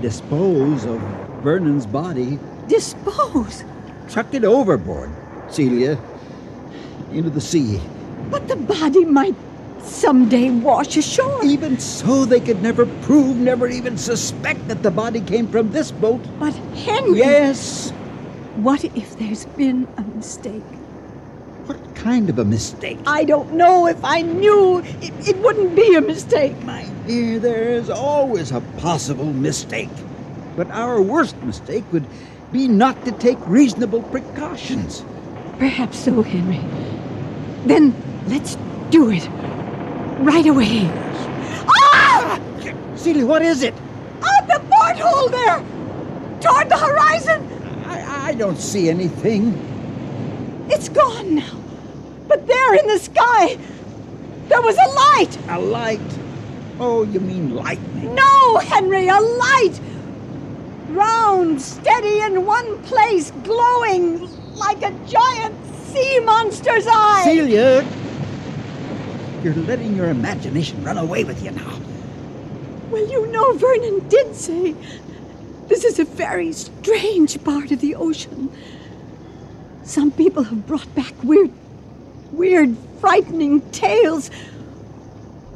[0.00, 0.98] dispose of
[1.46, 3.62] Vernon's body, Dispose?
[4.10, 5.10] chuck it overboard,
[5.48, 5.96] Celia,
[7.12, 7.80] into the sea.
[8.28, 9.36] But the body might
[9.78, 11.44] someday wash ashore.
[11.44, 15.92] Even so, they could never prove, never even suspect that the body came from this
[15.92, 16.20] boat.
[16.40, 17.18] But Henry.
[17.18, 17.90] Yes.
[18.56, 20.66] What if there's been a mistake?
[22.02, 22.98] What kind of a mistake?
[23.06, 23.86] I don't know.
[23.86, 26.60] If I knew, it, it wouldn't be a mistake.
[26.64, 29.88] My dear, there is always a possible mistake.
[30.56, 32.04] But our worst mistake would
[32.50, 35.04] be not to take reasonable precautions.
[35.60, 36.58] Perhaps so, Henry.
[37.66, 37.94] Then
[38.26, 38.56] let's
[38.90, 39.28] do it.
[40.18, 40.90] Right away.
[41.68, 42.40] Ah!
[42.96, 43.74] Celia, what is it?
[43.74, 45.64] On the porthole there!
[46.40, 47.46] Toward the horizon!
[47.86, 49.54] I, I don't see anything.
[50.68, 51.61] It's gone now.
[52.32, 53.58] But there in the sky,
[54.48, 55.38] there was a light.
[55.50, 56.18] A light?
[56.80, 58.14] Oh, you mean lightning?
[58.14, 59.78] No, Henry, a light.
[60.88, 65.54] Round, steady in one place, glowing like a giant
[65.88, 67.20] sea monster's eye.
[67.22, 67.86] Celia!
[69.44, 71.78] You're letting your imagination run away with you now.
[72.90, 74.74] Well, you know, Vernon did say
[75.68, 78.50] this is a very strange part of the ocean.
[79.82, 81.50] Some people have brought back weird,
[82.32, 84.30] weird, frightening tales.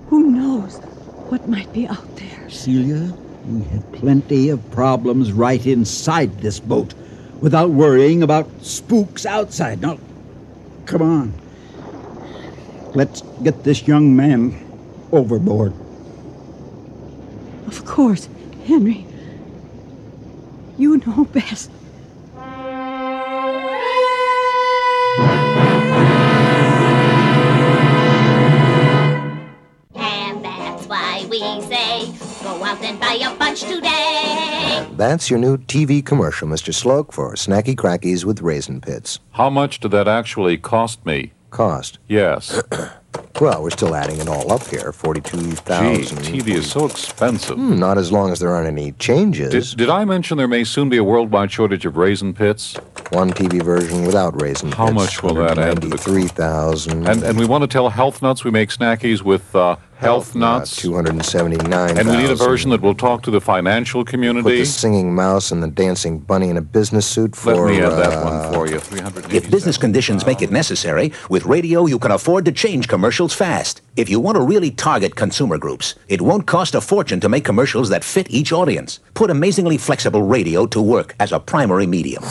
[0.08, 0.76] Who knows
[1.28, 2.48] what might be out there?
[2.48, 3.12] Celia,
[3.46, 6.94] we have plenty of problems right inside this boat
[7.40, 9.80] without worrying about spooks outside.
[9.80, 9.98] Now,
[10.84, 11.32] come on.
[12.94, 14.54] Let's get this young man
[15.12, 15.72] overboard.
[17.66, 18.28] Of course,
[18.64, 19.06] Henry.
[20.78, 21.70] You know best.
[32.66, 34.84] Out and buy a bunch today.
[34.96, 36.74] That's your new TV commercial, Mr.
[36.74, 39.20] Sloak, for Snacky Crackies with Raisin Pits.
[39.32, 41.32] How much did that actually cost me?
[41.50, 41.98] Cost?
[42.08, 42.60] Yes.
[43.40, 44.92] Well, we're still adding it all up here.
[44.92, 46.22] Forty-two thousand.
[46.22, 46.40] Gee.
[46.40, 47.56] TV is so expensive.
[47.56, 49.50] Hmm, not as long as there aren't any changes.
[49.50, 52.76] Did, did I mention there may soon be a worldwide shortage of raisin pits?
[53.10, 54.96] One TV version without raisin How pits.
[54.96, 57.08] How much will that add to the Three thousand.
[57.08, 60.76] And and we want to tell Health Nuts we make snackies with uh, Health Nuts.
[60.76, 61.98] Two hundred and seventy-nine.
[61.98, 64.42] And we need a version that will talk to the financial community.
[64.42, 64.62] Put community.
[64.62, 67.54] the singing mouse and the dancing bunny in a business suit for.
[67.54, 68.76] Let me add that uh, one for you.
[69.36, 73.82] If business conditions make it necessary, with radio you can afford to change commercials fast.
[73.94, 77.44] If you want to really target consumer groups, it won't cost a fortune to make
[77.44, 78.98] commercials that fit each audience.
[79.14, 82.24] Put amazingly flexible radio to work as a primary medium.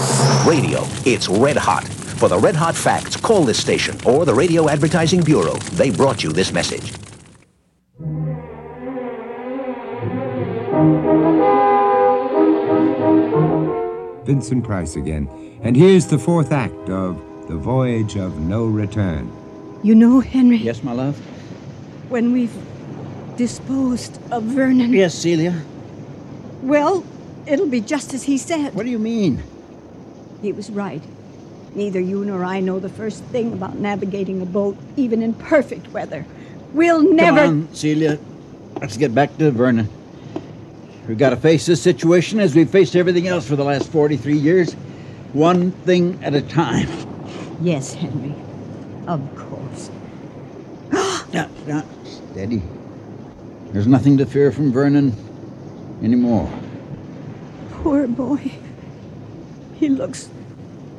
[0.46, 1.86] Radio, it's red hot.
[2.20, 5.54] For the red hot facts, call this station or the Radio Advertising Bureau.
[5.80, 6.92] They brought you this message.
[14.26, 15.30] Vincent Price again.
[15.64, 17.16] And here's the fourth act of
[17.48, 19.32] The Voyage of No Return.
[19.86, 20.58] You know, Henry.
[20.58, 21.16] Yes, my love?
[22.10, 22.52] When we've
[23.38, 24.92] disposed of Vernon.
[24.92, 25.62] Yes, Celia.
[26.64, 27.06] Well,
[27.46, 28.74] it'll be just as he said.
[28.74, 29.44] What do you mean?
[30.42, 31.04] He was right.
[31.76, 35.90] Neither you nor I know the first thing about navigating a boat, even in perfect
[35.90, 36.26] weather.
[36.74, 37.42] We'll never.
[37.42, 38.18] Come on, Celia.
[38.82, 39.88] Let's get back to Vernon.
[41.08, 44.36] We've got to face this situation as we've faced everything else for the last 43
[44.36, 44.74] years,
[45.34, 46.90] one thing at a time.
[47.62, 48.34] Yes, Henry.
[49.08, 49.45] Of course.
[51.36, 52.62] Now, steady.
[53.72, 55.12] There's nothing to fear from Vernon
[56.02, 56.50] anymore.
[57.72, 58.54] Poor boy.
[59.76, 60.30] He looks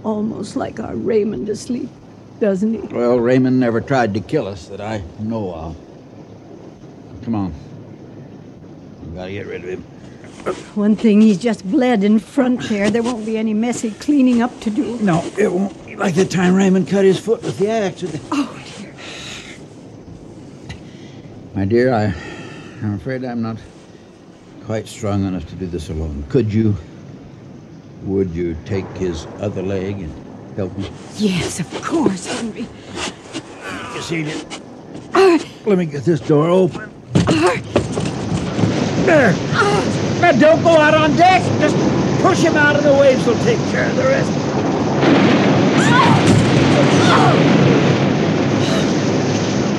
[0.05, 1.88] almost like our Raymond asleep,
[2.38, 2.94] doesn't he?
[2.94, 5.77] Well, Raymond never tried to kill us that I know of.
[7.25, 7.55] Come on.
[9.05, 9.83] We've got to get rid of him.
[10.75, 12.90] One thing, he's just bled in front there.
[12.90, 14.99] There won't be any messy cleaning up to do.
[14.99, 18.05] No, it won't be like the time Raymond cut his foot with the axe.
[18.31, 18.53] Oh.
[21.56, 22.12] My dear, I,
[22.82, 23.56] I'm afraid I'm not
[24.66, 26.22] quite strong enough to do this alone.
[26.28, 26.76] Could you,
[28.02, 30.90] would you take his other leg and help me?
[31.16, 32.66] Yes, of course, Henry.
[33.94, 34.60] You see it?
[35.14, 36.92] Uh, Let me get this door open.
[37.14, 37.56] Uh,
[39.06, 39.32] there.
[40.20, 41.40] Now, don't go out on deck.
[41.58, 41.74] Just
[42.22, 43.24] push him out of the waves.
[43.26, 44.30] We'll take care of the rest.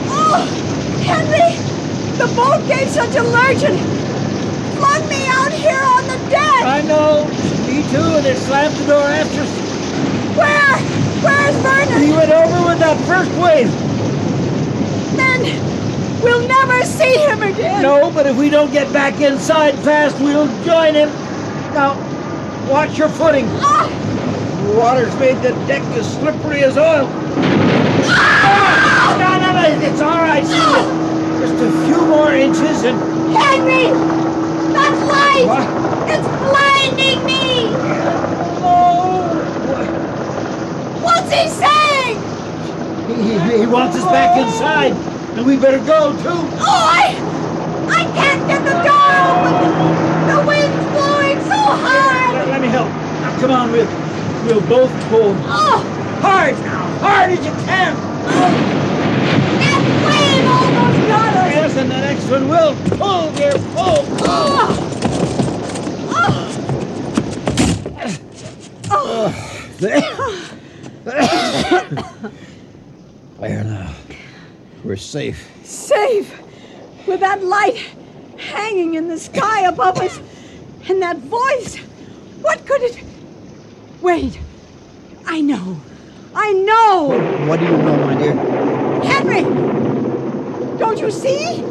[0.10, 0.46] Oh,
[1.06, 1.68] Henry!
[2.28, 3.80] The boat gave such a lurch and
[4.78, 6.64] flung me out here on the deck!
[6.64, 7.26] I know.
[7.66, 9.50] Me too, and it slammed the door after us.
[10.36, 10.78] Where?
[11.24, 12.04] Where's Vernon?
[12.04, 13.72] He went over with that first wave.
[15.16, 17.82] Then we'll never see him again.
[17.82, 21.10] No, but if we don't get back inside fast, we'll join him.
[21.74, 21.96] Now,
[22.70, 23.46] watch your footing.
[23.48, 27.08] The water's made the deck as slippery as oil.
[28.10, 29.16] Ah!
[29.18, 31.07] No, no, no, it's all right, Celia.
[31.40, 32.98] Just a few more inches and...
[33.36, 33.92] Henry!
[34.74, 35.50] That light!
[36.10, 37.70] It's blinding me!
[38.64, 39.24] Oh.
[41.04, 42.18] What's he saying?
[43.08, 44.94] He, he, he wants us back inside,
[45.38, 46.42] and we better go, too.
[46.60, 47.16] Oh, I...
[47.90, 49.72] I can't get the door open!
[50.28, 52.34] The wind's blowing so hard!
[52.36, 52.90] Let, let me help.
[52.90, 53.88] Now, come on, we'll,
[54.46, 55.36] we'll both pull.
[55.46, 55.84] Oh!
[56.22, 56.86] Hard now!
[57.00, 57.96] Hard as you can!
[59.62, 61.52] That wave almost got us!
[61.54, 64.04] Yes, and the next one will pull, dear, pull!
[64.26, 64.74] Oh!
[66.10, 66.48] Oh!
[68.90, 69.32] Oh,
[69.78, 70.02] there.
[73.40, 73.94] There now.
[74.84, 75.48] We're safe.
[75.64, 76.34] Safe!
[77.06, 77.78] With that light
[78.38, 80.20] hanging in the sky above us.
[80.90, 81.78] And that voice.
[82.42, 83.04] What could it.
[84.02, 84.40] Wait.
[85.26, 85.80] I know.
[86.34, 87.46] I know!
[87.48, 88.34] What do you know, my dear?
[89.04, 89.67] Henry!
[90.78, 91.64] Don't you see?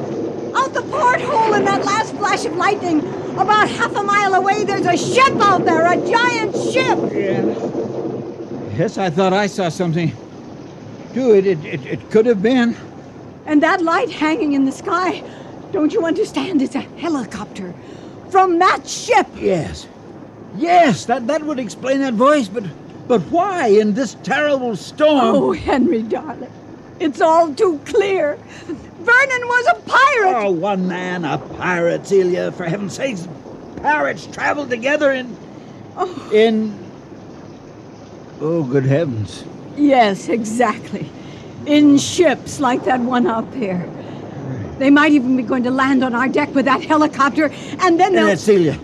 [0.54, 3.00] Out the porthole in that last flash of lightning,
[3.32, 6.98] about half a mile away, there's a ship out there, a giant ship!
[8.76, 10.12] Yes, I thought I saw something.
[11.14, 12.76] Do it, it, it, it could have been.
[13.46, 15.22] And that light hanging in the sky,
[15.72, 16.61] don't you understand?
[16.62, 17.74] It's a helicopter
[18.30, 19.26] from that ship.
[19.36, 19.86] Yes.
[20.57, 22.64] Yes, that, that would explain that voice, but
[23.09, 25.36] but why in this terrible storm?
[25.36, 26.50] Oh, Henry, darling,
[26.98, 28.38] it's all too clear.
[29.07, 30.46] Vernon was a pirate.
[30.46, 32.50] Oh, one man, a pirate, Celia.
[32.50, 33.16] For heaven's sake,
[33.76, 35.36] pirates travel together in.
[35.96, 36.30] Oh.
[36.32, 36.76] In.
[38.40, 39.44] Oh, good heavens.
[39.76, 41.09] Yes, exactly.
[41.66, 43.88] In ships like that one out there.
[44.78, 47.50] They might even be going to land on our deck with that helicopter,
[47.80, 48.36] and then they'll.
[48.36, 48.78] Celia,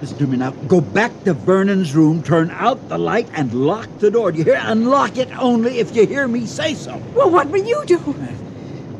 [0.00, 0.50] listen to me now.
[0.68, 4.32] Go back to Vernon's room, turn out the light, and lock the door.
[4.32, 4.60] Do you hear?
[4.60, 7.00] Unlock it only if you hear me say so.
[7.14, 8.14] Well, what will you do?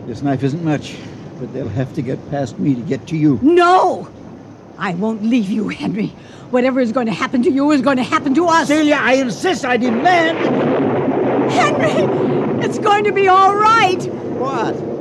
[0.07, 0.97] This knife isn't much,
[1.39, 3.39] but they'll have to get past me to get to you.
[3.43, 4.09] No!
[4.79, 6.09] I won't leave you, Henry.
[6.51, 8.69] Whatever is going to happen to you is going to happen to us.
[8.69, 11.53] Celia, I insist, I demand.
[11.53, 12.65] Henry!
[12.65, 14.03] It's going to be all right.
[14.39, 14.92] What?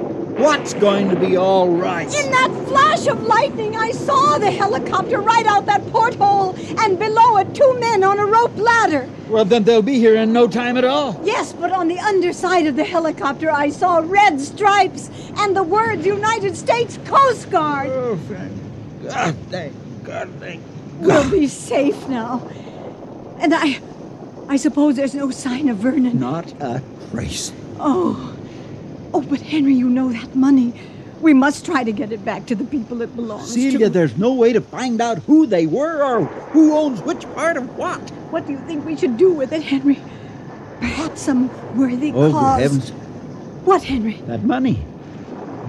[0.41, 2.07] What's going to be all right?
[2.07, 7.37] In that flash of lightning, I saw the helicopter right out that porthole, and below
[7.37, 9.07] it, two men on a rope ladder.
[9.27, 11.21] Well, then they'll be here in no time at all.
[11.23, 16.07] Yes, but on the underside of the helicopter, I saw red stripes and the words
[16.07, 17.89] United States Coast Guard.
[17.89, 20.63] Oh, thank God, thank God, thank
[21.01, 22.39] We'll be safe now.
[23.39, 23.79] And I.
[24.47, 26.19] I suppose there's no sign of Vernon.
[26.19, 26.81] Not a
[27.11, 27.53] trace.
[27.79, 28.35] Oh.
[29.13, 30.73] Oh, but Henry, you know that money.
[31.21, 33.71] We must try to get it back to the people it belongs Celia, to.
[33.73, 37.57] Celia, there's no way to find out who they were or who owns which part
[37.57, 37.99] of what.
[38.31, 39.99] What do you think we should do with it, Henry?
[40.79, 42.55] Perhaps some worthy Oh, cause.
[42.57, 42.89] good heavens.
[43.65, 44.13] What, Henry?
[44.25, 44.83] That money.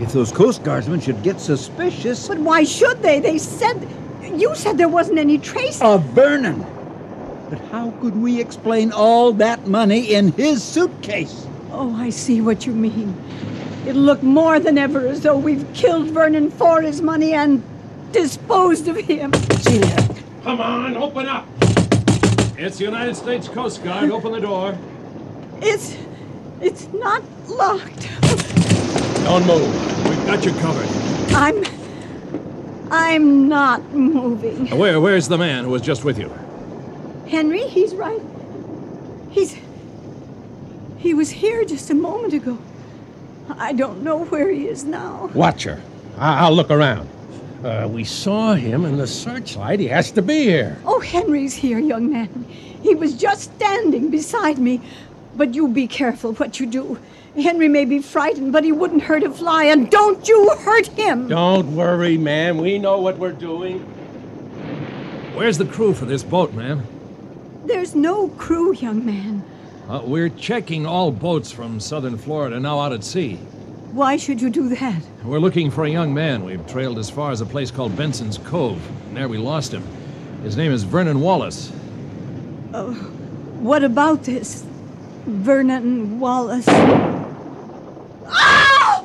[0.01, 2.29] If those Coast Guardsmen should get suspicious.
[2.29, 3.21] But why should they?
[3.21, 3.87] They said.
[4.35, 5.83] You said there wasn't any trace.
[5.83, 6.65] Of Vernon.
[7.51, 11.47] But how could we explain all that money in his suitcase?
[11.75, 13.17] Oh, I see what you mean.
[13.87, 17.63] It'll look more than ever as though we've killed Vernon for his money and
[18.13, 19.33] disposed of him.
[19.61, 20.09] Celia.
[20.45, 21.49] Come on, open up.
[22.59, 24.11] It's the United States Coast Guard.
[24.11, 24.77] Open the door.
[25.63, 25.97] It's.
[26.61, 28.09] it's not locked.
[29.25, 30.09] Don't move.
[30.09, 30.89] We've got you covered.
[31.35, 31.65] I'm.
[32.91, 34.69] I'm not moving.
[34.77, 36.31] Where, where's the man who was just with you?
[37.27, 38.21] Henry, he's right.
[39.31, 39.57] He's.
[41.03, 42.59] He was here just a moment ago.
[43.59, 45.31] I don't know where he is now.
[45.35, 45.83] Watch her.
[46.17, 47.09] I- I'll look around.
[47.65, 49.81] Uh, we saw him in the searchlight.
[49.81, 50.79] He has to be here.
[50.87, 52.47] Oh, Henry's here, young man.
[52.83, 54.81] He was just standing beside me.
[55.35, 56.99] But you be careful what you do.
[57.35, 61.29] Henry may be frightened, but he wouldn't hurt a fly, and don't you hurt him!
[61.29, 62.59] Don't worry, man.
[62.59, 63.79] We know what we're doing.
[65.35, 66.87] Where's the crew for this boat, man?
[67.65, 69.43] There's no crew, young man.
[69.89, 73.35] Uh, we're checking all boats from southern Florida now out at sea.
[73.93, 75.03] Why should you do that?
[75.25, 76.45] We're looking for a young man.
[76.45, 79.83] We've trailed as far as a place called Benson's Cove, and there we lost him.
[80.45, 81.73] His name is Vernon Wallace.
[82.73, 82.93] Uh,
[83.61, 84.65] what about this?
[85.27, 86.67] Vernon Wallace.
[88.29, 89.05] Ah!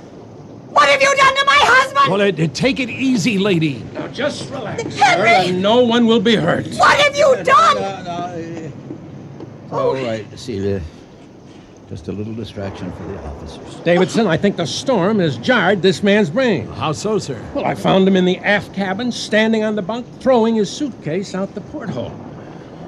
[0.70, 2.12] What have you done to my husband?
[2.12, 3.84] Well, take it easy, lady.
[3.94, 5.28] Now just relax, Henry!
[5.28, 6.68] sir, and no one will be hurt.
[6.68, 8.74] What have you done?
[9.72, 10.82] Oh, all right, Celia.
[11.90, 13.76] Just a little distraction for the officers.
[13.86, 16.68] Davidson, I think the storm has jarred this man's brain.
[16.68, 17.42] How so, sir?
[17.54, 21.34] Well, I found him in the aft cabin, standing on the bunk, throwing his suitcase
[21.34, 22.10] out the porthole.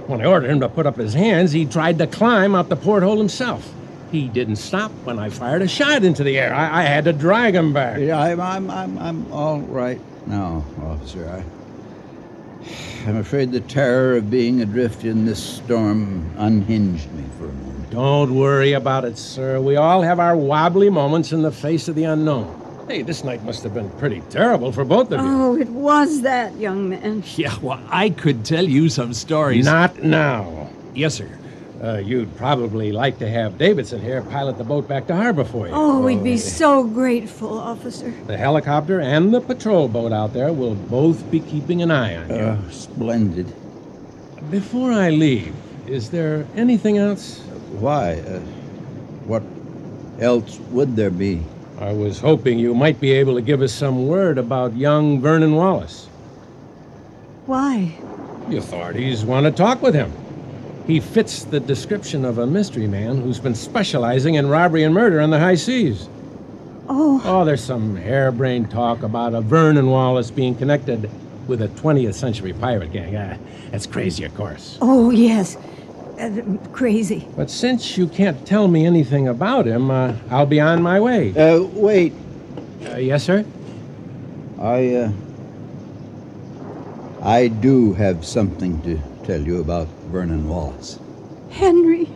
[0.08, 2.76] When I ordered him to put up his hands, he tried to climb out the
[2.76, 3.74] porthole himself.
[4.12, 6.54] He didn't stop when I fired a shot into the air.
[6.54, 8.00] I, I had to drag him back.
[8.00, 11.30] Yeah, I'm, I'm, I'm, I'm all right now, officer.
[11.30, 11.44] I,
[13.08, 17.90] I'm afraid the terror of being adrift in this storm unhinged me for a moment.
[17.90, 19.60] Don't worry about it, sir.
[19.62, 22.56] We all have our wobbly moments in the face of the unknown.
[22.88, 25.28] Hey, this night must have been pretty terrible for both of you.
[25.28, 27.24] Oh, it was that, young man.
[27.36, 29.66] Yeah, well, I could tell you some stories.
[29.66, 30.70] Not now.
[30.94, 31.30] Yes, sir.
[31.82, 35.68] Uh, you'd probably like to have Davidson here pilot the boat back to harbor for
[35.68, 35.74] you.
[35.74, 38.14] Oh, we'd be so grateful, officer.
[38.28, 42.30] The helicopter and the patrol boat out there will both be keeping an eye on
[42.30, 42.36] you.
[42.36, 43.54] Uh, splendid.
[44.52, 45.56] Before I leave,
[45.88, 47.40] is there anything else?
[47.80, 48.20] Why?
[48.20, 48.40] Uh,
[49.26, 49.44] what
[50.20, 51.42] else would there be?
[51.80, 55.56] I was hoping you might be able to give us some word about young Vernon
[55.56, 56.08] Wallace.
[57.46, 57.96] Why?
[58.50, 60.12] The authorities want to talk with him.
[60.88, 65.20] He fits the description of a mystery man who's been specializing in robbery and murder
[65.20, 66.08] on the high seas.
[66.88, 67.22] Oh.
[67.24, 71.10] Oh, there's some harebrained talk about a Vernon Wallace being connected
[71.48, 73.16] with a 20th century pirate gang.
[73.16, 73.38] Ah,
[73.72, 74.78] that's crazy, of course.
[74.82, 75.58] Oh, yes.
[76.20, 76.42] Uh,
[76.74, 77.28] crazy.
[77.38, 81.36] But since you can't tell me anything about him, uh, I'll be on my way.
[81.38, 82.14] Uh, wait.
[82.86, 83.46] Uh, yes, sir?
[84.60, 85.12] I, uh.
[87.22, 88.98] I do have something to
[89.30, 90.98] tell you about Vernon Wallace.
[91.52, 92.10] Henry.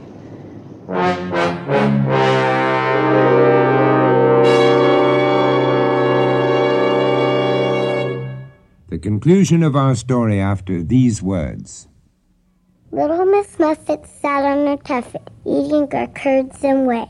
[8.90, 11.88] The conclusion of our story after these words.
[12.92, 17.06] Little Miss Muffet sat on her tuffet, eating her curds and whey.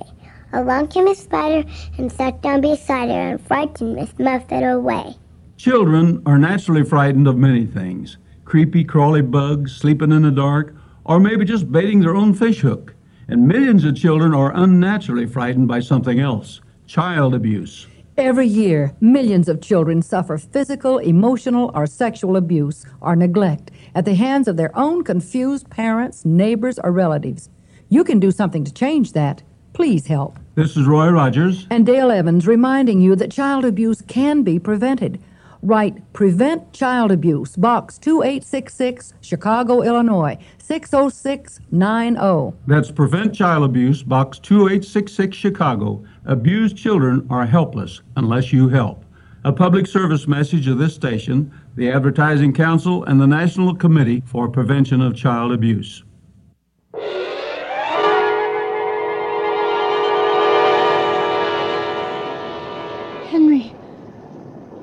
[0.52, 1.66] Along came a spider
[1.98, 5.16] and sat down beside her and frightened Miss Muffet away.
[5.56, 10.76] Children are naturally frightened of many things creepy, crawly bugs, sleeping in the dark,
[11.06, 12.94] or maybe just baiting their own fish hook.
[13.28, 17.88] And millions of children are unnaturally frightened by something else child abuse.
[18.18, 24.14] Every year, millions of children suffer physical, emotional, or sexual abuse or neglect at the
[24.14, 27.50] hands of their own confused parents, neighbors, or relatives.
[27.90, 29.42] You can do something to change that.
[29.74, 30.38] Please help.
[30.54, 31.66] This is Roy Rogers.
[31.72, 35.20] And Dale Evans reminding you that child abuse can be prevented.
[35.64, 42.58] Write Prevent Child Abuse, Box 2866, Chicago, Illinois, 60690.
[42.68, 46.04] That's Prevent Child Abuse, Box 2866, Chicago.
[46.26, 49.06] Abused children are helpless unless you help.
[49.46, 54.50] A public service message of this station, the Advertising Council, and the National Committee for
[54.50, 56.04] Prevention of Child Abuse.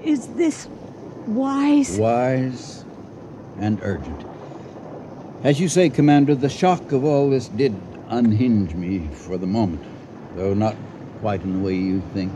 [0.05, 0.67] Is this
[1.27, 1.99] wise?
[1.99, 2.85] Wise
[3.59, 4.25] and urgent.
[5.43, 7.75] As you say, Commander, the shock of all this did
[8.09, 9.83] unhinge me for the moment,
[10.37, 10.77] though not
[11.21, 12.33] quite in the way you think.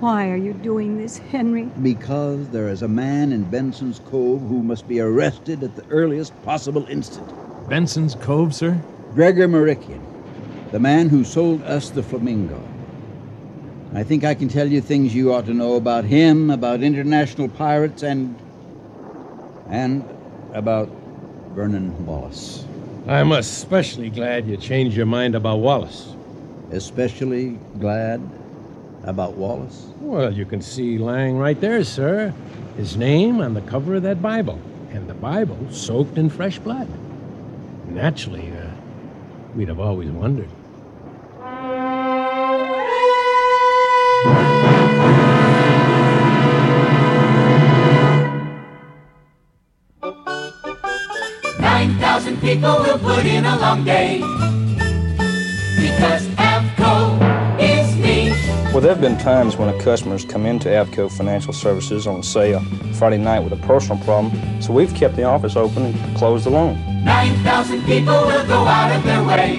[0.00, 1.70] Why are you doing this, Henry?
[1.82, 6.34] Because there is a man in Benson's Cove who must be arrested at the earliest
[6.42, 7.26] possible instant.
[7.68, 8.78] Benson's Cove, sir?
[9.14, 10.02] Gregor Marikian,
[10.72, 12.62] the man who sold us the Flamingo.
[13.96, 17.48] I think I can tell you things you ought to know about him, about international
[17.48, 18.36] pirates, and.
[19.70, 20.04] and
[20.52, 20.90] about
[21.54, 22.66] Vernon Wallace.
[23.08, 26.12] I'm especially glad you changed your mind about Wallace.
[26.72, 28.20] Especially glad
[29.04, 29.86] about Wallace?
[30.00, 32.34] Well, you can see Lang right there, sir.
[32.76, 36.88] His name on the cover of that Bible, and the Bible soaked in fresh blood.
[37.88, 38.70] Naturally, uh,
[39.54, 40.50] we'd have always wondered.
[52.46, 54.18] People will put in a long day
[55.80, 58.30] because AVCO is me.
[58.70, 62.52] Well, there have been times when a customer's come into Avco Financial Services on, say,
[62.52, 62.60] a
[62.94, 66.50] Friday night with a personal problem, so we've kept the office open and closed the
[66.50, 66.74] loan.
[67.04, 69.56] Nine thousand people will go out of their way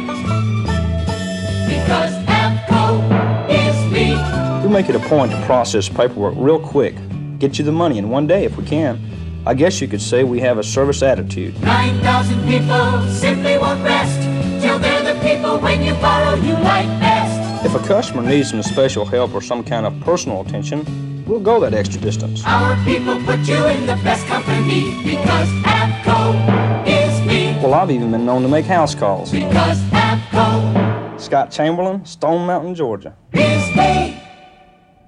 [1.68, 4.66] because AVCO is me.
[4.66, 6.96] We make it a point to process paperwork real quick,
[7.38, 9.17] get you the money in one day if we can.
[9.48, 11.58] I guess you could say we have a service attitude.
[11.62, 14.22] Nine thousand people simply won't rest
[14.62, 17.66] till they're the people when you borrow you like best.
[17.66, 21.62] If a customer needs some special help or some kind of personal attention, we'll go
[21.62, 22.44] that extra distance.
[22.46, 27.58] Our people put you in the best company because AVCO is me.
[27.64, 29.32] Well, I've even been known to make house calls.
[29.32, 33.16] Because AVCO Scott Chamberlain, Stone Mountain, Georgia.
[33.32, 34.27] is me.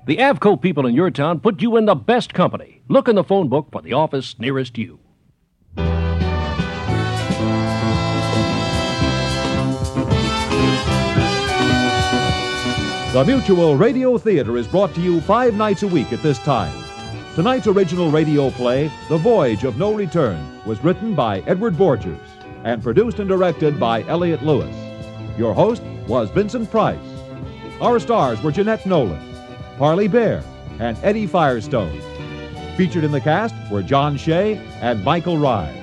[0.09, 2.81] The Avco people in your town put you in the best company.
[2.87, 4.97] Look in the phone book for the office nearest you.
[13.13, 16.73] The Mutual Radio Theater is brought to you five nights a week at this time.
[17.35, 22.17] Tonight's original radio play, The Voyage of No Return, was written by Edward Borgers
[22.63, 24.75] and produced and directed by Elliott Lewis.
[25.37, 26.97] Your host was Vincent Price.
[27.79, 29.28] Our stars were Jeanette Nolan,
[29.79, 30.43] Parley Baer,
[30.79, 32.01] and Eddie Firestone.
[32.75, 35.73] Featured in the cast were John Shea and Michael Rye.